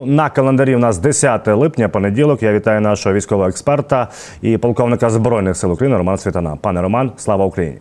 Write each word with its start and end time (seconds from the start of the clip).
На 0.00 0.30
календарі 0.30 0.76
у 0.76 0.78
нас 0.78 0.98
10 0.98 1.48
липня, 1.48 1.88
понеділок. 1.88 2.42
Я 2.42 2.52
вітаю 2.52 2.80
нашого 2.80 3.14
військового 3.14 3.48
експерта 3.48 4.08
і 4.42 4.58
полковника 4.58 5.10
збройних 5.10 5.56
сил 5.56 5.72
України 5.72 5.96
Романа 5.96 6.18
Світана. 6.18 6.56
Пане 6.56 6.82
Роман, 6.82 7.12
слава 7.16 7.44
Україні! 7.44 7.78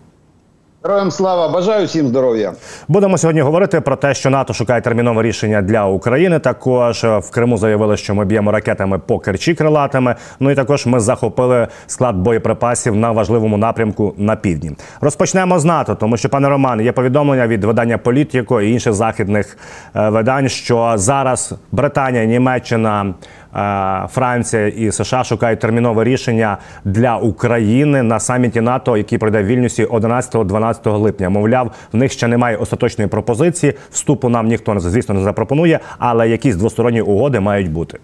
Героям 0.85 1.11
слава, 1.11 1.47
бажаю 1.47 1.85
всім 1.85 2.07
здоров'я. 2.07 2.53
Будемо 2.87 3.17
сьогодні 3.17 3.41
говорити 3.41 3.81
про 3.81 3.95
те, 3.95 4.13
що 4.13 4.29
НАТО 4.29 4.53
шукає 4.53 4.81
термінове 4.81 5.23
рішення 5.23 5.61
для 5.61 5.85
України. 5.85 6.39
Також 6.39 7.03
в 7.03 7.31
Криму 7.31 7.57
заявили, 7.57 7.97
що 7.97 8.15
ми 8.15 8.25
б'ємо 8.25 8.51
ракетами 8.51 8.99
по 8.99 9.19
Керчі 9.19 9.53
крилатими. 9.53 10.15
Ну 10.39 10.51
і 10.51 10.55
також 10.55 10.85
ми 10.85 10.99
захопили 10.99 11.67
склад 11.87 12.15
боєприпасів 12.15 12.95
на 12.95 13.11
важливому 13.11 13.57
напрямку 13.57 14.13
на 14.17 14.35
півдні. 14.35 14.71
Розпочнемо 15.01 15.59
з 15.59 15.65
НАТО, 15.65 15.95
тому 15.95 16.17
що 16.17 16.29
пане 16.29 16.49
Роман 16.49 16.81
є 16.81 16.91
повідомлення 16.91 17.47
від 17.47 17.63
видання 17.63 17.97
Політіко 17.97 18.61
і 18.61 18.71
інших 18.71 18.93
західних 18.93 19.57
е, 19.95 20.09
видань, 20.09 20.49
що 20.49 20.93
зараз 20.95 21.53
Британія, 21.71 22.25
Німеччина. 22.25 23.13
Е, 23.55 24.07
Франція 24.11 24.67
і 24.67 24.91
США 24.91 25.23
шукають 25.23 25.59
термінове 25.59 26.03
рішення 26.03 26.57
для 26.85 27.17
України 27.17 28.03
на 28.03 28.19
саміті 28.19 28.61
НАТО, 28.61 28.97
який 28.97 29.17
пройде 29.17 29.43
в 29.43 29.45
Вільнюсі 29.45 29.85
11-12 29.85 30.97
липня. 30.97 31.29
Мовляв, 31.29 31.71
в 31.93 31.97
них 31.97 32.11
ще 32.11 32.27
немає 32.27 32.57
остаточної 32.57 33.09
пропозиції. 33.09 33.73
Вступу 33.91 34.29
нам 34.29 34.47
ніхто 34.47 34.79
звісно 34.79 35.15
не 35.15 35.23
запропонує, 35.23 35.79
але 35.97 36.29
якісь 36.29 36.55
двосторонні 36.55 37.01
угоди 37.01 37.39
мають 37.39 37.71
бути. 37.71 37.99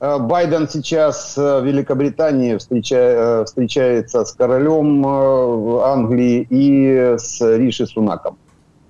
Э, 0.00 0.18
Байден 0.18 0.68
сейчас 0.68 1.36
в 1.36 1.60
Великобритании 1.60 2.56
встреча, 2.56 3.42
встречается 3.44 4.24
с 4.24 4.32
королем 4.32 5.06
Англии 5.82 6.46
и 6.50 7.16
с 7.18 7.40
Риши 7.58 7.86
Сунаком. 7.86 8.36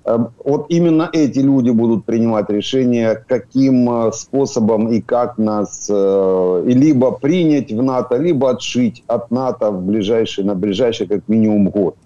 Эм, 0.09 0.31
вот 0.43 0.67
именно 0.71 1.11
эти 1.13 1.41
люди 1.41 1.69
будут 1.69 2.07
принимать 2.07 2.49
решение, 2.49 3.23
каким 3.29 3.91
э, 3.91 4.13
способом 4.13 4.89
и 4.89 5.03
как 5.03 5.37
нас 5.37 5.87
э, 5.91 6.63
либо 6.67 7.11
принять 7.11 7.71
в 7.71 7.83
НАТО, 7.83 8.17
либо 8.17 8.51
отшить 8.51 9.05
от 9.07 9.31
НАТО 9.31 9.71
в 9.71 9.85
ближайший, 9.85 10.45
на 10.45 10.55
ближайший 10.55 11.07
как 11.07 11.29
минимум 11.29 11.69
год. 11.69 11.97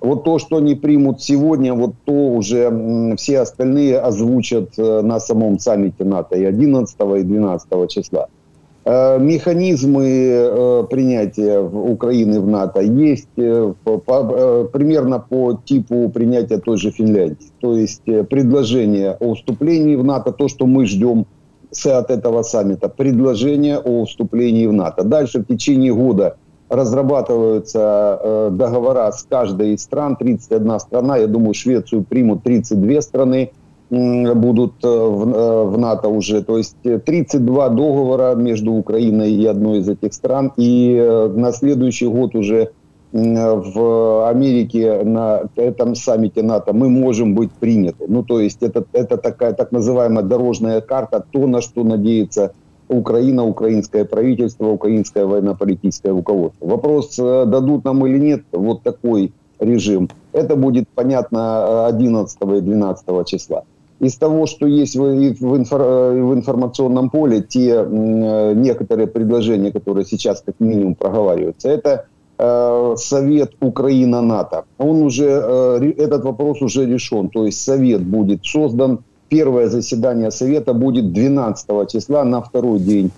Вот 0.00 0.24
то, 0.24 0.38
что 0.38 0.56
они 0.56 0.74
примут 0.74 1.20
сегодня, 1.20 1.74
вот 1.74 1.92
то 2.06 2.12
уже 2.12 3.14
все 3.18 3.40
остальные 3.40 3.98
озвучат 3.98 4.78
э, 4.78 5.02
на 5.02 5.20
самом 5.20 5.58
саммите 5.58 6.04
НАТО 6.04 6.36
и 6.36 6.44
11 6.44 6.96
и 7.18 7.22
12 7.22 7.90
числа. 7.90 8.28
Э, 8.82 9.18
механизмы 9.18 10.06
э, 10.06 10.84
принятия 10.88 11.60
Украины 11.60 12.40
в 12.40 12.48
НАТО 12.48 12.80
есть 12.80 13.28
э, 13.36 13.74
примерно 13.84 15.18
по 15.18 15.60
типу 15.62 16.08
принятия 16.08 16.56
той 16.56 16.78
же 16.78 16.90
Финляндии. 16.90 17.50
То 17.60 17.76
есть 17.76 18.04
предложение 18.04 19.16
о 19.20 19.34
вступлении 19.34 19.96
в 19.96 20.04
НАТО, 20.04 20.32
то, 20.32 20.48
что 20.48 20.66
мы 20.66 20.86
ждем 20.86 21.26
от 21.84 22.10
этого 22.10 22.42
саммита, 22.42 22.88
предложение 22.88 23.78
о 23.78 24.06
вступлении 24.06 24.66
в 24.66 24.72
НАТО. 24.72 25.04
Дальше 25.04 25.40
в 25.40 25.44
течение 25.44 25.94
года 25.94 26.36
разрабатываются 26.70 28.48
договора 28.50 29.12
с 29.12 29.24
каждой 29.24 29.74
из 29.74 29.82
стран, 29.82 30.16
31 30.16 30.80
страна, 30.80 31.16
я 31.16 31.26
думаю, 31.26 31.52
Швецию 31.52 32.02
примут 32.02 32.42
32 32.44 33.02
страны, 33.02 33.52
будут 33.90 34.84
э, 34.84 34.88
в, 34.88 35.28
э, 35.28 35.64
в 35.64 35.78
НАТО 35.78 36.08
уже. 36.08 36.42
То 36.42 36.58
есть 36.58 36.76
32 36.82 37.66
э, 37.66 37.70
договора 37.70 38.34
между 38.34 38.72
Украиной 38.72 39.32
и 39.32 39.46
одной 39.46 39.78
из 39.78 39.88
этих 39.88 40.14
стран. 40.14 40.52
И 40.56 40.94
на 41.34 41.52
следующий 41.52 42.06
год 42.06 42.34
уже 42.34 42.70
в 43.12 44.28
Америке 44.28 45.02
на 45.02 45.42
этом 45.56 45.96
саммите 45.96 46.44
НАТО 46.44 46.72
мы 46.72 46.88
можем 46.88 47.34
быть 47.34 47.50
приняты. 47.50 48.04
Ну, 48.06 48.22
то 48.22 48.38
есть 48.38 48.62
это, 48.62 48.84
это 48.92 49.16
такая 49.16 49.52
так 49.52 49.72
называемая 49.72 50.22
дорожная 50.22 50.80
карта, 50.80 51.24
то, 51.32 51.48
на 51.48 51.60
что 51.60 51.82
надеется 51.82 52.52
Украина, 52.88 53.44
украинское 53.44 54.04
правительство, 54.04 54.68
украинское 54.68 55.26
военно-политическое 55.26 56.12
руководство. 56.12 56.64
Вопрос, 56.64 57.16
дадут 57.16 57.84
нам 57.84 58.06
или 58.06 58.18
нет, 58.20 58.42
вот 58.52 58.84
такой 58.84 59.32
режим, 59.58 60.08
это 60.32 60.54
будет 60.54 60.88
понятно 60.94 61.86
11 61.86 62.38
и 62.40 62.60
12 62.60 63.26
числа 63.26 63.64
из 64.00 64.16
того, 64.16 64.46
что 64.46 64.66
есть 64.66 64.96
в, 64.96 65.02
в, 65.02 65.56
инфор, 65.56 65.82
э, 65.82 66.22
в 66.22 66.34
информационном 66.34 67.10
поле, 67.10 67.42
те 67.42 67.84
э, 67.86 68.54
некоторые 68.54 69.06
предложения, 69.06 69.70
которые 69.70 70.06
сейчас 70.06 70.42
как 70.44 70.54
минимум 70.58 70.94
проговариваются, 70.94 71.68
это 71.68 72.06
э, 72.38 72.94
Совет 72.96 73.52
Украина-НАТО. 73.60 74.64
Он 74.78 75.02
уже, 75.02 75.28
э, 75.28 75.92
этот 75.98 76.24
вопрос 76.24 76.62
уже 76.62 76.86
решен. 76.86 77.28
То 77.28 77.44
есть 77.44 77.62
Совет 77.62 78.02
будет 78.02 78.44
создан. 78.44 79.00
Первое 79.28 79.68
заседание 79.68 80.30
Совета 80.30 80.72
будет 80.72 81.12
12 81.12 81.88
числа 81.88 82.24
на 82.24 82.40
второй 82.40 82.80
день 82.80 83.10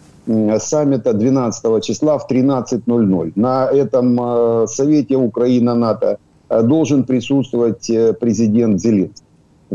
саммита 0.59 1.15
12 1.15 1.83
числа 1.83 2.17
в 2.19 2.31
13.00. 2.31 3.33
На 3.35 3.67
этом 3.67 4.19
э, 4.21 4.67
Совете 4.69 5.17
Украина-НАТО 5.17 6.19
э, 6.49 6.63
должен 6.63 7.05
присутствовать 7.05 7.91
президент 8.21 8.81
Зеленский 8.81 9.25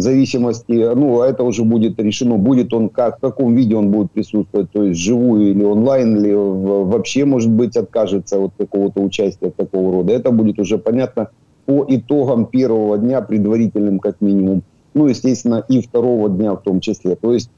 зависимости, 0.01 0.93
ну, 0.95 1.21
это 1.21 1.43
уже 1.43 1.63
будет 1.63 1.99
решено, 1.99 2.37
будет 2.37 2.73
он 2.73 2.89
как, 2.89 3.17
в 3.17 3.21
каком 3.21 3.55
виде 3.55 3.75
он 3.75 3.89
будет 3.89 4.11
присутствовать, 4.11 4.71
то 4.71 4.83
есть 4.83 4.99
живую 4.99 5.49
или 5.49 5.63
онлайн, 5.63 6.17
или 6.17 6.33
вообще, 6.33 7.25
может 7.25 7.51
быть, 7.51 7.75
откажется 7.75 8.39
от 8.39 8.51
какого-то 8.57 9.01
участия 9.01 9.49
такого 9.49 9.91
рода. 9.91 10.13
Это 10.13 10.31
будет 10.31 10.59
уже 10.59 10.77
понятно 10.77 11.29
по 11.65 11.85
итогам 11.87 12.45
первого 12.45 12.97
дня, 12.97 13.21
предварительным 13.21 13.99
как 13.99 14.21
минимум, 14.21 14.63
ну, 14.93 15.07
естественно, 15.07 15.63
и 15.67 15.81
второго 15.81 16.29
дня 16.29 16.53
в 16.53 16.61
том 16.61 16.79
числе. 16.79 17.15
То 17.15 17.33
есть 17.33 17.49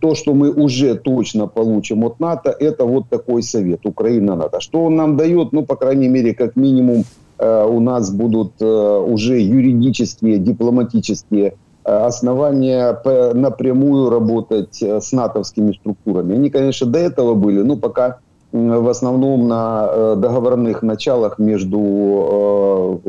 то, 0.00 0.14
что 0.14 0.34
мы 0.34 0.50
уже 0.52 0.94
точно 0.94 1.46
получим 1.46 2.04
от 2.04 2.20
НАТО, 2.20 2.54
это 2.58 2.84
вот 2.84 3.08
такой 3.08 3.42
совет 3.42 3.84
Украина-НАТО. 3.84 4.60
Что 4.60 4.84
он 4.84 4.96
нам 4.96 5.16
дает? 5.16 5.52
Ну, 5.52 5.64
по 5.64 5.76
крайней 5.76 6.08
мере, 6.08 6.34
как 6.34 6.56
минимум, 6.56 7.04
э, 7.38 7.66
у 7.66 7.80
нас 7.80 8.10
будут 8.12 8.52
э, 8.60 8.64
уже 8.64 9.40
юридические, 9.40 10.38
дипломатические 10.38 11.54
основания 11.86 13.00
напрямую 13.34 14.10
работать 14.10 14.82
э, 14.82 15.00
с 15.00 15.12
натовскими 15.12 15.72
структурами. 15.72 16.34
Они, 16.34 16.50
конечно, 16.50 16.86
до 16.86 16.98
этого 16.98 17.34
были, 17.34 17.62
но 17.62 17.76
пока 17.76 18.18
в 18.52 18.88
основном 18.88 19.46
на 19.48 19.88
э, 19.88 20.16
договорных 20.18 20.82
началах 20.82 21.38
между 21.38 23.00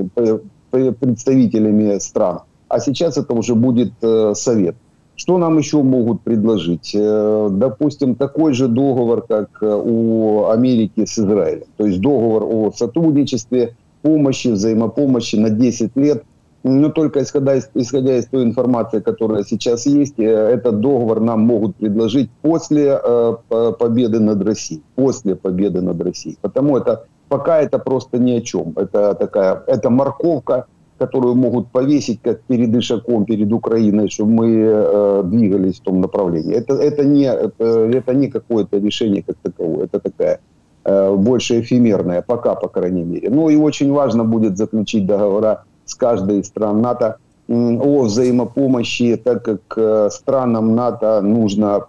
представителями 0.72 1.98
стран. 2.00 2.42
А 2.68 2.80
сейчас 2.80 3.18
это 3.18 3.34
уже 3.34 3.56
будет 3.56 3.94
совет. 4.34 4.76
Что 5.16 5.38
нам 5.38 5.58
еще 5.58 5.82
могут 5.82 6.22
предложить? 6.22 6.92
Допустим, 6.94 8.16
такой 8.16 8.54
же 8.54 8.68
договор, 8.68 9.26
как 9.26 9.50
у 9.62 10.50
Америки 10.50 11.06
с 11.06 11.18
Израилем. 11.18 11.64
То 11.78 11.88
есть 11.88 12.02
договор 12.02 12.44
о 12.44 12.72
сотрудничестве, 12.76 13.76
помощи, 14.02 14.50
взаимопомощи 14.50 15.38
на 15.38 15.50
10 15.50 15.96
лет– 15.96 16.24
но 16.68 16.90
только 16.90 17.22
исходя 17.22 17.58
исходя 17.76 18.18
из 18.18 18.26
той 18.28 18.44
информации, 18.44 19.00
которая 19.00 19.44
сейчас 19.44 19.86
есть, 19.86 20.20
э, 20.20 20.24
этот 20.24 20.80
договор 20.80 21.20
нам 21.20 21.42
могут 21.42 21.76
предложить 21.76 22.30
после 22.42 23.00
э, 23.04 23.36
победы 23.80 24.20
над 24.20 24.44
Россией. 24.44 24.82
После 24.96 25.36
победы 25.36 25.82
над 25.82 26.02
Россией. 26.02 26.38
Потому 26.42 26.78
это 26.78 27.06
пока 27.30 27.62
это 27.62 27.80
просто 27.80 28.18
ни 28.18 28.32
о 28.32 28.42
чем. 28.42 28.74
Это 28.76 29.14
такая, 29.16 29.64
это 29.68 29.90
морковка, 29.90 30.66
которую 30.98 31.36
могут 31.36 31.68
повесить 31.68 32.22
как 32.22 32.42
передышаком 32.42 33.26
перед 33.26 33.52
Украиной, 33.54 34.10
чтобы 34.10 34.32
мы 34.32 34.48
э, 34.48 35.24
двигались 35.26 35.80
в 35.80 35.84
том 35.84 36.02
направлении. 36.02 36.56
Это, 36.56 36.74
это, 36.74 37.04
не, 37.06 37.26
это 37.28 38.14
не 38.14 38.28
какое-то 38.28 38.78
решение 38.78 39.24
как 39.24 39.36
таковое. 39.44 39.86
Это 39.86 40.00
такая 40.00 40.40
э, 40.86 41.16
больше 41.16 41.60
эфемерная, 41.60 42.22
пока, 42.22 42.56
по 42.56 42.68
крайней 42.68 43.04
мере. 43.04 43.30
Ну 43.30 43.50
и 43.50 43.56
очень 43.56 43.92
важно 43.92 44.24
будет 44.24 44.58
заключить 44.58 45.06
договора 45.06 45.64
с 45.88 45.96
каждой 45.96 46.40
из 46.40 46.48
стран 46.48 46.82
НАТО 46.82 47.18
о 47.50 48.04
взаимопомощи, 48.04 49.16
так 49.16 49.44
как 49.44 49.62
э, 49.78 50.10
странам 50.12 50.76
НАТО 50.76 51.22
нужно 51.22 51.82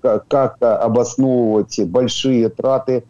как-то 0.00 0.78
обосновывать 0.78 1.80
большие 1.86 2.48
траты 2.50 3.02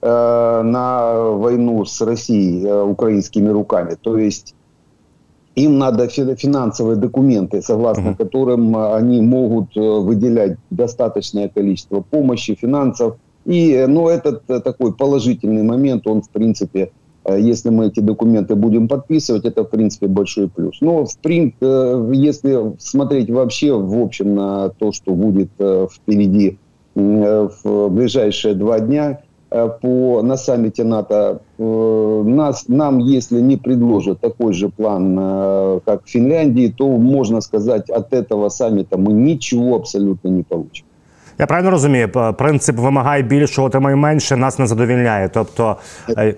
э, 0.00 0.62
на 0.62 1.32
войну 1.32 1.84
с 1.84 2.00
Россией 2.00 2.64
э, 2.64 2.82
украинскими 2.82 3.50
руками. 3.50 3.96
То 4.00 4.16
есть 4.16 4.54
им 5.54 5.78
надо 5.78 6.08
финансовые 6.08 6.96
документы, 6.96 7.60
согласно 7.60 8.14
которым 8.14 8.76
они 8.76 9.20
могут 9.20 9.74
выделять 9.74 10.56
достаточное 10.70 11.48
количество 11.48 12.00
помощи, 12.00 12.54
финансов. 12.54 13.16
И, 13.44 13.84
ну, 13.88 14.08
этот 14.08 14.46
такой 14.46 14.94
положительный 14.94 15.64
момент, 15.64 16.06
он, 16.06 16.22
в 16.22 16.30
принципе, 16.30 16.92
Э, 16.92 16.97
если 17.29 17.69
мы 17.71 17.87
эти 17.87 18.01
документы 18.01 18.55
будем 18.55 18.87
подписывать, 18.87 19.45
это, 19.45 19.63
в 19.63 19.69
принципе, 19.69 20.07
большой 20.07 20.47
плюс. 20.49 20.77
Но, 20.81 21.05
в 21.05 21.17
принципе, 21.17 21.65
э, 21.65 22.11
если 22.13 22.73
смотреть 22.79 23.29
вообще, 23.29 23.71
в 23.73 24.01
общем, 24.01 24.35
на 24.35 24.69
то, 24.69 24.91
что 24.91 25.11
будет 25.13 25.49
э, 25.59 25.87
впереди 25.91 26.57
в 26.95 27.87
ближайшие 27.89 28.53
два 28.53 28.79
дня, 28.79 29.17
э, 29.51 29.69
по, 29.81 30.21
на 30.23 30.37
саммите 30.37 30.83
НАТО, 30.83 31.39
э, 31.59 32.23
нас, 32.25 32.65
нам, 32.69 32.99
если 32.99 33.41
не 33.41 33.57
предложат 33.57 34.19
такой 34.19 34.53
же 34.53 34.69
план, 34.69 35.17
э, 35.19 35.79
как 35.85 36.01
в 36.05 36.09
Финляндии, 36.09 36.73
то, 36.77 36.87
можно 36.87 37.41
сказать, 37.41 37.89
от 37.89 38.13
этого 38.13 38.49
саммита 38.49 38.97
мы 38.97 39.13
ничего 39.13 39.75
абсолютно 39.75 40.29
не 40.29 40.43
получим. 40.43 40.85
Я 41.39 41.45
правильно 41.47 41.71
розумію, 41.71 42.09
п- 42.11 42.31
принцип 42.37 42.77
вимагай 42.77 43.23
більше, 43.23 43.61
отримай 43.61 43.95
менше, 43.95 44.35
нас 44.37 44.59
не 44.59 44.67
задовільняє. 44.67 45.29
Тобто, 45.33 45.75
е, 46.09 46.13
Э, 46.13 46.35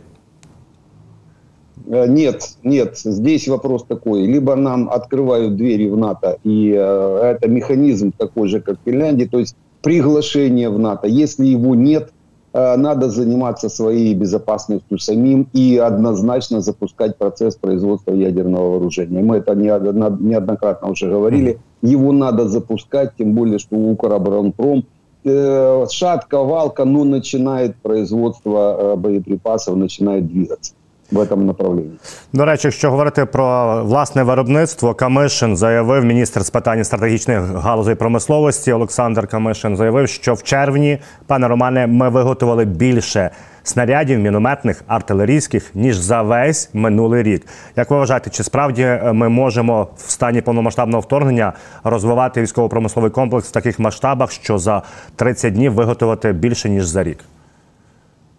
нет, 1.90 2.50
нет, 2.62 2.98
здесь 2.98 3.48
вопрос 3.48 3.84
такой. 3.84 4.25
Либо 4.25 4.54
нам 4.54 4.88
открывают 4.88 5.56
двери 5.56 5.88
в 5.88 5.96
НАТО, 5.96 6.38
и 6.44 6.72
э, 6.72 7.34
это 7.34 7.48
механизм 7.48 8.12
такой 8.16 8.46
же, 8.46 8.60
как 8.60 8.76
в 8.78 8.88
Финляндии, 8.88 9.25
то 9.25 9.40
есть 9.40 9.56
приглашение 9.82 10.70
в 10.70 10.78
НАТО. 10.78 11.08
Если 11.08 11.46
его 11.46 11.75
нет, 11.75 12.12
э, 12.52 12.76
надо 12.76 13.10
заниматься 13.10 13.69
своей 13.69 14.14
безопасностью 14.14 15.00
самим 15.00 15.48
и 15.52 15.78
однозначно 15.78 16.60
запускать 16.60 17.19
процесс 17.19 17.56
производства 17.56 18.12
ядерного 18.12 18.70
вооружения. 18.70 19.20
Мы 19.20 19.38
это 19.38 19.54
неодно- 19.54 20.16
неоднократно 20.20 20.90
уже 20.90 21.10
говорили. 21.10 21.58
Его 21.82 22.12
надо 22.12 22.48
запускать, 22.48 23.16
тем 23.19 23.34
более, 23.34 23.58
что 23.58 23.75
Укроборонпром 23.75 24.84
э, 25.25 25.87
шатко, 25.90 26.44
валка, 26.44 26.84
но 26.84 27.02
начинает 27.02 27.75
производство 27.82 28.76
э, 28.78 28.96
боеприпасов, 28.96 29.75
начинает 29.75 30.28
двигаться 30.28 30.75
в 31.12 31.19
этом 31.19 31.47
направлении. 31.47 31.99
До 32.33 32.45
речі, 32.45 32.67
якщо 32.67 32.91
говорити 32.91 33.25
про 33.25 33.85
власне 33.85 34.23
виробництво, 34.23 34.95
Камишин 34.95 35.57
заявив 35.57 36.05
міністр 36.05 36.43
з 36.43 36.51
питань 36.51 36.85
стратегічних 36.85 37.41
галузей 37.41 37.95
промисловості 37.95 38.73
Олександр 38.73 39.27
Камишин 39.27 39.77
заявив, 39.77 40.09
що 40.09 40.35
в 40.35 40.43
червні, 40.43 40.99
пане 41.27 41.49
Романе, 41.49 41.87
ми 41.87 42.09
виготовили 42.09 42.65
більше 42.65 43.31
снарядів 43.62 44.19
мінометних 44.19 44.83
артилерійських 44.87 45.71
ніж 45.75 45.97
за 45.97 46.23
весь 46.23 46.71
минулий 46.75 47.23
рік. 47.23 47.47
Як 47.77 47.91
ви 47.91 47.97
вважаєте, 47.97 48.31
чи 48.31 48.43
справді 48.43 48.83
е, 48.83 49.12
ми 49.12 49.29
можемо 49.29 49.89
в 49.97 50.11
стані 50.11 50.41
повномасштабного 50.41 51.01
вторгнення 51.01 51.53
розвивати 51.85 52.43
військово-промисловий 52.43 53.11
комплекс 53.11 53.49
в 53.49 53.53
таких 53.53 53.79
масштабах, 53.79 54.33
що 54.33 54.59
за 54.59 54.83
30 55.17 55.55
днів 55.55 55.75
виготовити 55.75 56.33
більше 56.33 56.71
ніж 56.71 56.87
за 56.87 57.03
рік? 57.03 57.19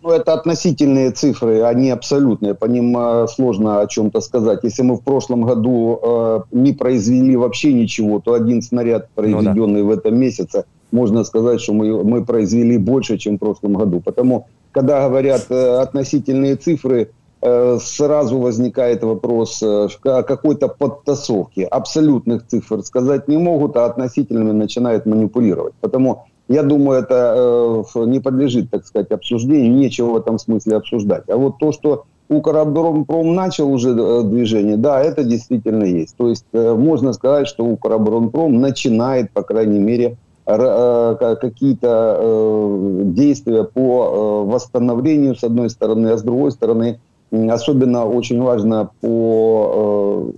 Ну, 0.03 0.09
это 0.09 0.33
относительные 0.33 1.11
цифры, 1.11 1.61
они 1.61 1.91
абсолютные, 1.91 2.55
по 2.55 2.65
ним 2.65 2.97
э, 2.97 3.27
сложно 3.27 3.81
о 3.81 3.87
чем-то 3.87 4.19
сказать. 4.21 4.61
Если 4.63 4.81
мы 4.81 4.95
в 4.95 5.01
прошлом 5.01 5.43
году 5.43 5.99
э, 6.01 6.39
не 6.51 6.73
произвели 6.73 7.35
вообще 7.35 7.71
ничего, 7.71 8.19
то 8.19 8.33
один 8.33 8.63
снаряд, 8.63 9.09
произведенный 9.13 9.83
в 9.83 9.91
этом 9.91 10.17
месяце, 10.17 10.65
можно 10.91 11.23
сказать, 11.23 11.61
что 11.61 11.73
мы, 11.73 12.03
мы 12.03 12.25
произвели 12.25 12.77
больше, 12.79 13.17
чем 13.17 13.35
в 13.35 13.39
прошлом 13.39 13.73
году. 13.73 14.01
Потому, 14.01 14.47
когда 14.71 15.07
говорят 15.07 15.45
э, 15.49 15.79
относительные 15.81 16.55
цифры, 16.55 17.11
э, 17.41 17.77
сразу 17.79 18.39
возникает 18.39 19.03
вопрос 19.03 19.61
э, 19.61 19.87
о 20.03 20.23
какой-то 20.23 20.67
подтасовке. 20.67 21.65
Абсолютных 21.65 22.47
цифр 22.47 22.81
сказать 22.81 23.27
не 23.27 23.37
могут, 23.37 23.77
а 23.77 23.85
относительными 23.85 24.51
начинают 24.51 25.05
манипулировать. 25.05 25.73
Потому 25.79 26.25
я 26.51 26.63
думаю, 26.63 26.99
это 26.99 27.83
э, 27.95 28.05
не 28.05 28.19
подлежит, 28.19 28.69
так 28.69 28.85
сказать, 28.85 29.11
обсуждению, 29.11 29.73
нечего 29.73 30.11
в 30.11 30.17
этом 30.17 30.37
смысле 30.37 30.75
обсуждать. 30.77 31.23
А 31.29 31.37
вот 31.37 31.59
то, 31.59 31.71
что 31.71 32.03
Укроборонпром 32.29 33.33
начал 33.33 33.71
уже 33.71 33.91
э, 33.91 34.23
движение, 34.23 34.75
да, 34.77 35.01
это 35.01 35.23
действительно 35.23 35.85
есть. 35.85 36.15
То 36.17 36.27
есть 36.27 36.45
э, 36.51 36.73
можно 36.73 37.13
сказать, 37.13 37.47
что 37.47 37.63
Укроборонпром 37.65 38.59
начинает, 38.59 39.31
по 39.31 39.43
крайней 39.43 39.79
мере, 39.79 40.17
какие-то 40.43 42.19
действия 43.03 43.63
по 43.63 44.43
восстановлению, 44.43 45.35
с 45.35 45.43
одной 45.43 45.69
стороны, 45.69 46.07
а 46.07 46.17
с 46.17 46.23
другой 46.23 46.51
стороны, 46.51 46.99
особенно 47.31 48.05
очень 48.05 48.41
важно 48.41 48.89
по 48.99 50.33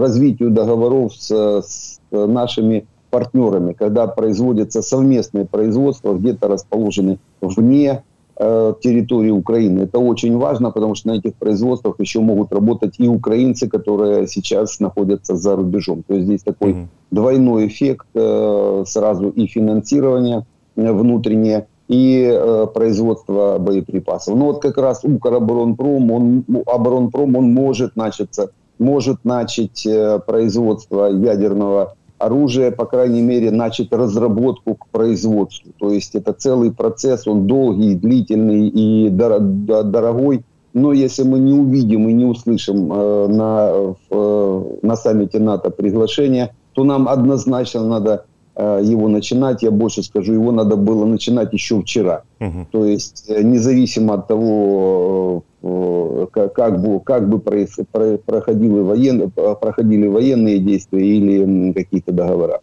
развитию 0.00 0.50
договоров 0.50 1.12
с, 1.14 1.28
с 1.30 1.98
нашими 2.10 2.86
партнерами, 3.10 3.72
когда 3.72 4.06
производится 4.06 4.82
совместное 4.82 5.44
производство, 5.44 6.14
где-то 6.14 6.48
расположены 6.48 7.18
вне 7.40 8.02
э, 8.36 8.74
территории 8.80 9.30
Украины. 9.30 9.80
Это 9.82 9.98
очень 9.98 10.36
важно, 10.36 10.70
потому 10.70 10.94
что 10.94 11.08
на 11.08 11.12
этих 11.12 11.34
производствах 11.34 11.96
еще 11.98 12.20
могут 12.20 12.52
работать 12.52 12.94
и 12.98 13.08
украинцы, 13.08 13.68
которые 13.68 14.26
сейчас 14.28 14.80
находятся 14.80 15.36
за 15.36 15.56
рубежом. 15.56 16.02
То 16.06 16.14
есть 16.14 16.26
здесь 16.26 16.42
такой 16.42 16.72
Мгм. 16.74 16.88
двойной 17.10 17.66
эффект 17.66 18.06
э, 18.14 18.84
сразу 18.86 19.30
и 19.30 19.46
финансирование 19.46 20.44
э, 20.76 20.92
внутреннее, 20.92 21.66
и 21.88 22.30
э, 22.30 22.66
производство 22.74 23.56
боеприпасов. 23.58 24.36
Но 24.36 24.46
вот 24.46 24.62
как 24.62 24.76
раз 24.76 25.00
Укроборонпром, 25.04 26.10
он, 26.10 26.44
оборонпром, 26.66 27.34
он 27.36 27.54
может 27.54 27.96
начаться, 27.96 28.50
может 28.78 29.24
начать 29.24 29.88
производство 30.26 31.06
ядерного 31.06 31.94
оружия, 32.18 32.70
по 32.70 32.84
крайней 32.84 33.22
мере, 33.22 33.50
начать 33.50 33.92
разработку 33.92 34.74
к 34.74 34.88
производству. 34.88 35.72
То 35.78 35.90
есть 35.90 36.14
это 36.14 36.32
целый 36.32 36.72
процесс, 36.72 37.26
он 37.26 37.46
долгий, 37.46 37.94
длительный 37.94 38.68
и 38.68 39.08
дорогой. 39.10 40.44
Но 40.74 40.92
если 40.92 41.22
мы 41.22 41.38
не 41.38 41.54
увидим 41.54 42.08
и 42.08 42.12
не 42.12 42.24
услышим 42.24 42.92
э, 42.92 43.26
на, 43.28 43.94
э, 44.10 44.64
на 44.82 44.96
саммите 44.96 45.38
НАТО 45.38 45.70
приглашение, 45.70 46.54
то 46.74 46.84
нам 46.84 47.08
однозначно 47.08 47.86
надо 47.86 48.26
его 48.62 49.08
начинать. 49.08 49.62
Я 49.62 49.70
больше 49.70 50.02
скажу, 50.02 50.32
его 50.32 50.52
надо 50.52 50.76
было 50.76 51.04
начинать 51.04 51.52
еще 51.52 51.80
вчера. 51.80 52.22
Мгм. 52.40 52.66
То 52.70 52.84
есть 52.84 53.24
э, 53.28 53.42
независимо 53.42 54.14
от 54.14 54.26
того, 54.28 55.44
э, 55.62 56.26
как, 56.32 56.54
как 56.54 56.82
бы, 56.82 57.00
как 57.00 57.28
бы 57.28 57.38
проис- 57.38 57.84
про- 57.92 58.18
проходили, 58.18 58.80
воен, 58.80 59.30
проходили 59.30 60.08
военные 60.08 60.58
действия 60.58 61.06
или 61.06 61.72
какие-то 61.72 62.12
договора. 62.12 62.60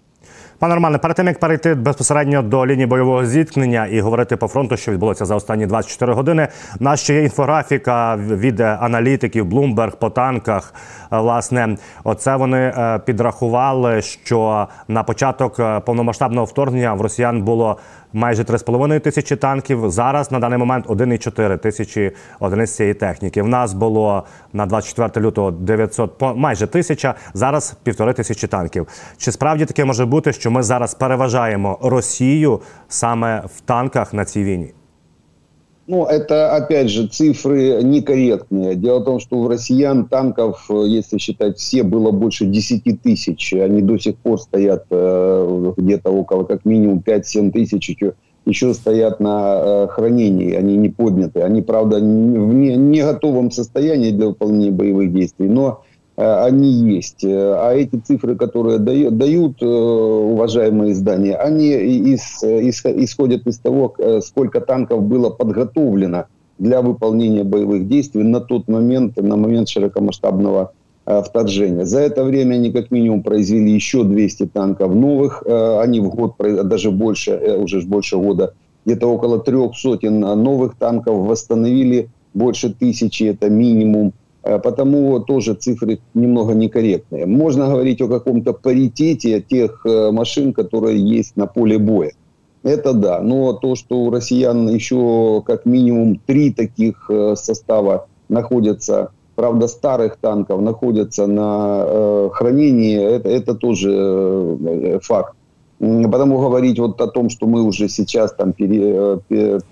Пане 0.66 0.76
Романе, 0.76 0.98
перед 0.98 1.16
тим 1.16 1.28
як 1.28 1.40
перейти 1.40 1.74
безпосередньо 1.76 2.42
до 2.42 2.66
лінії 2.66 2.86
бойового 2.86 3.26
зіткнення 3.26 3.86
і 3.86 4.00
говорити 4.00 4.38
по 4.38 4.48
фронту, 4.48 4.78
що 4.78 4.92
відбулося 4.92 5.26
за 5.26 5.36
останні 5.36 5.66
24 5.66 6.14
години. 6.14 6.48
У 6.80 6.84
нас 6.84 7.04
ще 7.04 7.14
є 7.14 7.24
інфографіка 7.24 8.16
від 8.16 8.60
аналітиків 8.60 9.46
Bloomberg 9.46 9.96
по 9.96 10.10
танках. 10.10 10.74
Власне, 11.12 11.78
оце 12.04 12.36
вони 12.36 12.58
е, 12.58 13.00
підрахували, 13.06 14.02
що 14.02 14.68
на 14.88 15.04
початок 15.04 15.60
е, 15.60 15.80
повномасштабного 15.80 16.46
вторгнення 16.46 16.94
в 16.94 17.02
росіян 17.02 17.42
було 17.42 17.78
майже 18.16 18.44
3,5 18.44 19.00
тисячі 19.00 19.36
танків. 19.36 19.90
Зараз 19.92 20.32
на 20.32 20.40
даний 20.40 20.58
момент 20.60 20.86
1,4 20.88 21.58
тисячі 21.58 22.12
одиниць 22.40 22.72
цієї 22.76 22.94
техніки. 22.94 23.42
В 23.42 23.48
нас 23.48 23.74
було 23.74 24.24
на 24.54 24.66
24 24.66 25.26
лютого 25.26 25.52
900, 25.52 26.18
по- 26.18 26.36
майже 26.36 26.68
тисяча. 26.68 27.16
Зараз 27.34 27.76
півтори 27.84 28.14
тисячі 28.14 28.48
танків. 28.48 28.88
Чи 29.18 29.32
справді 29.32 29.66
таке 29.66 29.86
може 29.86 30.06
бути, 30.06 30.34
що 30.34 30.52
ми 30.52 30.64
зараз 30.64 30.94
переважаємо 30.94 31.80
Росію 31.82 32.62
саме 32.88 33.44
в 33.56 33.62
танках 33.62 34.14
на 34.14 34.26
цій 34.26 34.44
війні? 34.44 34.74
Ну, 35.88 36.06
это, 36.06 36.56
опять 36.56 36.90
же, 36.90 37.08
цифры 37.08 37.84
некорректные. 37.84 38.76
Дело 38.76 39.00
в 39.00 39.06
том, 39.06 39.20
что 39.20 39.38
у 39.38 39.48
россиян 39.48 40.06
танков, 40.08 40.66
э, 40.70 40.84
если 40.88 41.20
считать 41.20 41.60
все, 41.60 41.84
было 41.84 42.10
больше 42.10 42.48
10 42.48 43.02
тысяч. 43.04 43.54
Они 43.54 43.82
до 43.82 44.00
сих 44.00 44.16
пор 44.18 44.40
стоят 44.40 44.86
э, 44.90 45.74
где-то 45.78 46.10
около, 46.10 46.44
как 46.44 46.66
минимум, 46.66 47.04
5-7 47.06 47.52
тысяч. 47.52 47.90
Еще, 47.90 48.14
еще 48.48 48.74
стоят 48.74 49.20
на 49.20 49.62
э, 49.64 49.88
хранении, 49.90 50.54
они 50.56 50.76
не 50.76 50.90
подняты. 50.90 51.42
Они, 51.42 51.62
правда, 51.62 52.00
не- 52.00 52.40
в 52.40 52.52
не, 52.52 52.76
не 52.76 53.02
готовом 53.04 53.52
состоянии 53.52 54.10
для 54.10 54.28
выполнения 54.28 54.72
боевых 54.72 55.14
действий, 55.14 55.48
но 55.48 55.84
они 56.18 56.72
есть. 56.96 57.24
Э, 57.24 57.56
А 57.60 57.74
эти 57.74 57.98
цифры, 57.98 58.36
которые 58.36 58.80
дают, 58.80 59.62
э, 59.62 59.66
уважаемые 59.66 60.94
издания, 60.94 61.36
они 61.36 61.70
исходят 61.72 63.48
из 63.48 63.60
того, 63.60 63.94
э, 63.98 64.22
сколько 64.22 64.62
танков 64.62 65.04
было 65.04 65.30
подготовлено 65.30 66.26
для 66.58 66.82
выполнения 66.82 67.44
боевых 67.44 67.88
действий 67.88 68.24
на 68.24 68.40
тот 68.40 68.68
момент, 68.68 69.18
на 69.18 69.36
момент 69.36 69.68
широкомасштабного 69.70 70.72
э, 71.06 71.22
вторжения. 71.22 71.86
За 71.86 72.00
это 72.00 72.24
время 72.24 72.56
они 72.56 72.72
как 72.72 72.92
минимум 72.92 73.22
произвели 73.22 73.72
еще 73.72 74.04
200 74.04 74.48
танков 74.48 74.96
новых, 74.96 75.44
э, 75.46 75.80
они 75.82 76.00
в 76.00 76.10
год, 76.10 76.36
даже 76.38 76.92
больше, 76.92 77.32
э, 77.32 77.58
уже 77.58 77.82
больше 77.82 78.18
года, 78.18 78.54
где-то 78.86 79.08
около 79.08 79.40
трех 79.40 79.76
сотен 79.76 80.24
э, 80.24 80.36
новых 80.36 80.76
танков 80.78 81.28
восстановили, 81.28 82.08
больше 82.34 82.74
тысячи, 82.74 83.24
это 83.24 83.50
минимум. 83.50 84.14
Э, 84.46 84.60
Потому 84.60 85.20
тоже 85.20 85.56
цифры 85.56 86.00
немного 86.14 86.54
некорректные. 86.54 87.26
Можно 87.26 87.68
говорить 87.68 88.02
о 88.02 88.08
каком-то 88.08 88.54
паритете 88.54 89.42
тех 89.42 89.82
э, 89.86 90.12
машин, 90.12 90.54
которые 90.54 91.00
есть 91.00 91.36
на 91.36 91.48
поле 91.48 91.80
боя. 91.80 92.12
Это 92.64 92.94
да. 92.94 93.22
Но 93.22 93.54
то, 93.54 93.76
что 93.76 94.02
у 94.02 94.12
россиян 94.12 94.68
еще 94.70 95.42
как 95.46 95.66
минимум 95.66 96.20
три 96.26 96.52
таких 96.52 97.10
э, 97.10 97.36
состава 97.36 98.08
находятся, 98.30 99.10
правда, 99.36 99.68
старых 99.68 100.18
танков 100.18 100.62
находятся 100.62 101.26
на 101.26 101.84
э, 101.88 102.30
хранении, 102.34 102.98
это, 102.98 103.30
это 103.30 103.56
тоже 103.56 103.92
э, 103.92 105.00
факт. 105.02 105.36
Потому 105.80 106.40
говорить 106.40 106.80
вот 106.80 107.02
о 107.02 107.08
том, 107.08 107.30
что 107.30 107.48
мы 107.48 107.62
уже 107.62 107.90
сейчас 107.90 108.34
там 108.34 108.54
пере, 108.54 109.20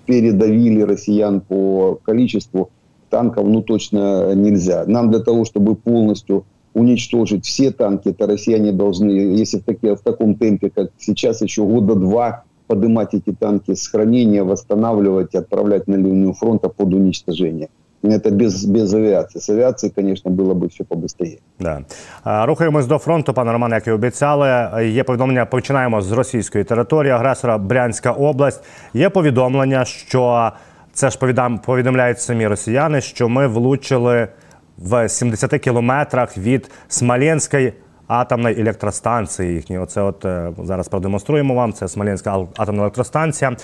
передавили 0.06 0.82
россиян 0.82 1.40
по 1.40 1.98
количеству 2.04 2.70
танков, 3.13 3.47
ну 3.47 3.61
точно 3.61 4.35
нельзя. 4.35 4.85
Нам 4.87 5.09
для 5.11 5.19
того, 5.19 5.45
чтобы 5.45 5.75
полностью 5.75 6.45
уничтожить 6.73 7.45
все 7.45 7.71
танки, 7.71 8.09
это 8.09 8.27
россияне 8.27 8.71
должны, 8.71 9.11
если 9.11 9.59
в, 9.59 9.63
таки, 9.63 9.95
в 9.95 10.01
таком 10.01 10.35
темпе, 10.35 10.69
как 10.69 10.91
сейчас, 10.97 11.41
еще 11.41 11.63
года 11.63 11.95
два 11.95 12.43
поднимать 12.67 13.13
эти 13.13 13.33
танки 13.33 13.73
с 13.73 13.87
хранения, 13.87 14.43
восстанавливать, 14.43 15.35
отправлять 15.35 15.87
на 15.87 15.95
линию 15.95 16.33
фронта 16.33 16.69
под 16.69 16.93
уничтожение. 16.93 17.67
Это 18.03 18.31
без 18.31 18.65
без 18.65 18.93
авіації. 18.93 19.41
З 19.41 19.49
авіації, 19.49 19.91
звісно, 19.97 20.31
було 20.31 20.55
б 20.55 20.65
все 20.65 20.83
побыстрее. 20.83 21.37
Да. 21.59 21.83
Рухаємось 22.45 22.87
до 22.87 22.97
фронту, 22.97 23.33
пане 23.33 23.51
Роман, 23.51 23.71
як 23.71 23.87
і 23.87 23.91
обіцяли. 23.91 24.69
Є 24.87 25.03
повідомлення. 25.03 25.45
Починаємо 25.45 26.01
з 26.01 26.11
російської 26.11 26.63
території 26.63 27.11
агресора 27.11 27.57
Брянська 27.57 28.11
область. 28.11 28.63
Є 28.93 29.09
повідомлення, 29.09 29.85
що 29.85 30.51
це 30.93 31.09
ж 31.09 31.19
повідомляють 31.65 32.21
самі 32.21 32.47
росіяни, 32.47 33.01
що 33.01 33.29
ми 33.29 33.47
влучили 33.47 34.27
в 34.77 35.09
70 35.09 35.51
кілометрах 35.51 36.37
від 36.37 36.71
Смоленської 36.87 37.73
атомної 38.08 38.60
електростанції. 38.60 39.54
Їхні, 39.54 39.78
оце 39.78 40.02
от 40.02 40.24
е, 40.24 40.50
зараз 40.64 40.88
продемонструємо 40.88 41.54
вам. 41.54 41.72
Це 41.72 41.88
Смоленська 41.88 42.38
атомна 42.56 42.82
електростанція, 42.82 43.56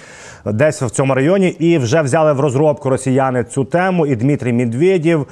десь 0.44 0.82
в 0.82 0.90
цьому 0.90 1.14
районі. 1.14 1.49
І 1.49 1.78
вже 1.78 2.02
взяли 2.02 2.32
в 2.32 2.40
розробку 2.40 2.90
росіяни 2.90 3.44
цю 3.44 3.64
тему. 3.64 4.06
І 4.06 4.16
Дмитрій 4.16 4.52
Медведєв 4.52 5.20
е, 5.20 5.26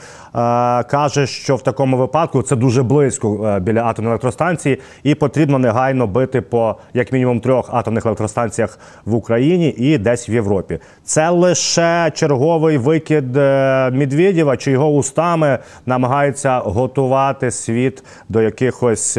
каже, 0.82 1.26
що 1.26 1.56
в 1.56 1.62
такому 1.62 1.96
випадку 1.96 2.42
це 2.42 2.56
дуже 2.56 2.82
близько 2.82 3.46
е, 3.46 3.60
біля 3.60 3.84
атомної 3.84 4.12
електростанції, 4.12 4.80
і 5.02 5.14
потрібно 5.14 5.58
негайно 5.58 6.06
бити 6.06 6.40
по 6.40 6.76
як 6.94 7.12
мінімум 7.12 7.40
трьох 7.40 7.70
атомних 7.72 8.06
електростанціях 8.06 8.78
в 9.04 9.14
Україні 9.14 9.74
і 9.78 9.98
десь 9.98 10.28
в 10.28 10.30
Європі. 10.30 10.78
Це 11.04 11.30
лише 11.30 12.12
черговий 12.14 12.78
викид 12.78 13.36
Медведєва, 13.92 14.56
чи 14.56 14.70
його 14.70 14.88
устами 14.88 15.58
намагаються 15.86 16.58
готувати 16.58 17.50
світ 17.50 18.04
до 18.28 18.42
якихось 18.42 18.97
якихось 18.98 19.18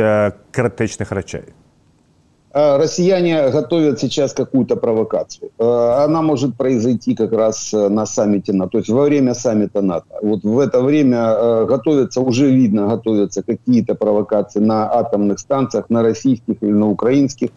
критичних 0.51 1.11
речей? 1.11 1.43
Россияне 2.53 3.51
готовят 3.51 3.99
сейчас 3.99 4.33
какую-то 4.33 4.75
провокацию. 4.75 5.51
Она 5.59 6.21
может 6.21 6.55
произойти 6.57 7.15
как 7.15 7.31
раз 7.31 7.73
на 7.73 8.05
саммите 8.05 8.53
НАТО, 8.53 8.71
то 8.71 8.77
есть 8.79 8.89
во 8.89 9.03
время 9.03 9.35
саммита 9.35 9.81
НАТО. 9.81 10.15
Вот 10.23 10.43
в 10.43 10.57
это 10.57 10.81
время 10.81 11.65
готовятся, 11.65 12.21
уже 12.21 12.49
видно, 12.49 12.87
готовятся 12.87 13.43
какие-то 13.43 13.93
провокации 13.93 14.61
на 14.61 14.91
атомных 14.91 15.37
станциях, 15.37 15.85
на 15.89 16.01
российских 16.01 16.55
или 16.61 16.71
на 16.71 16.89
украинских. 16.89 17.49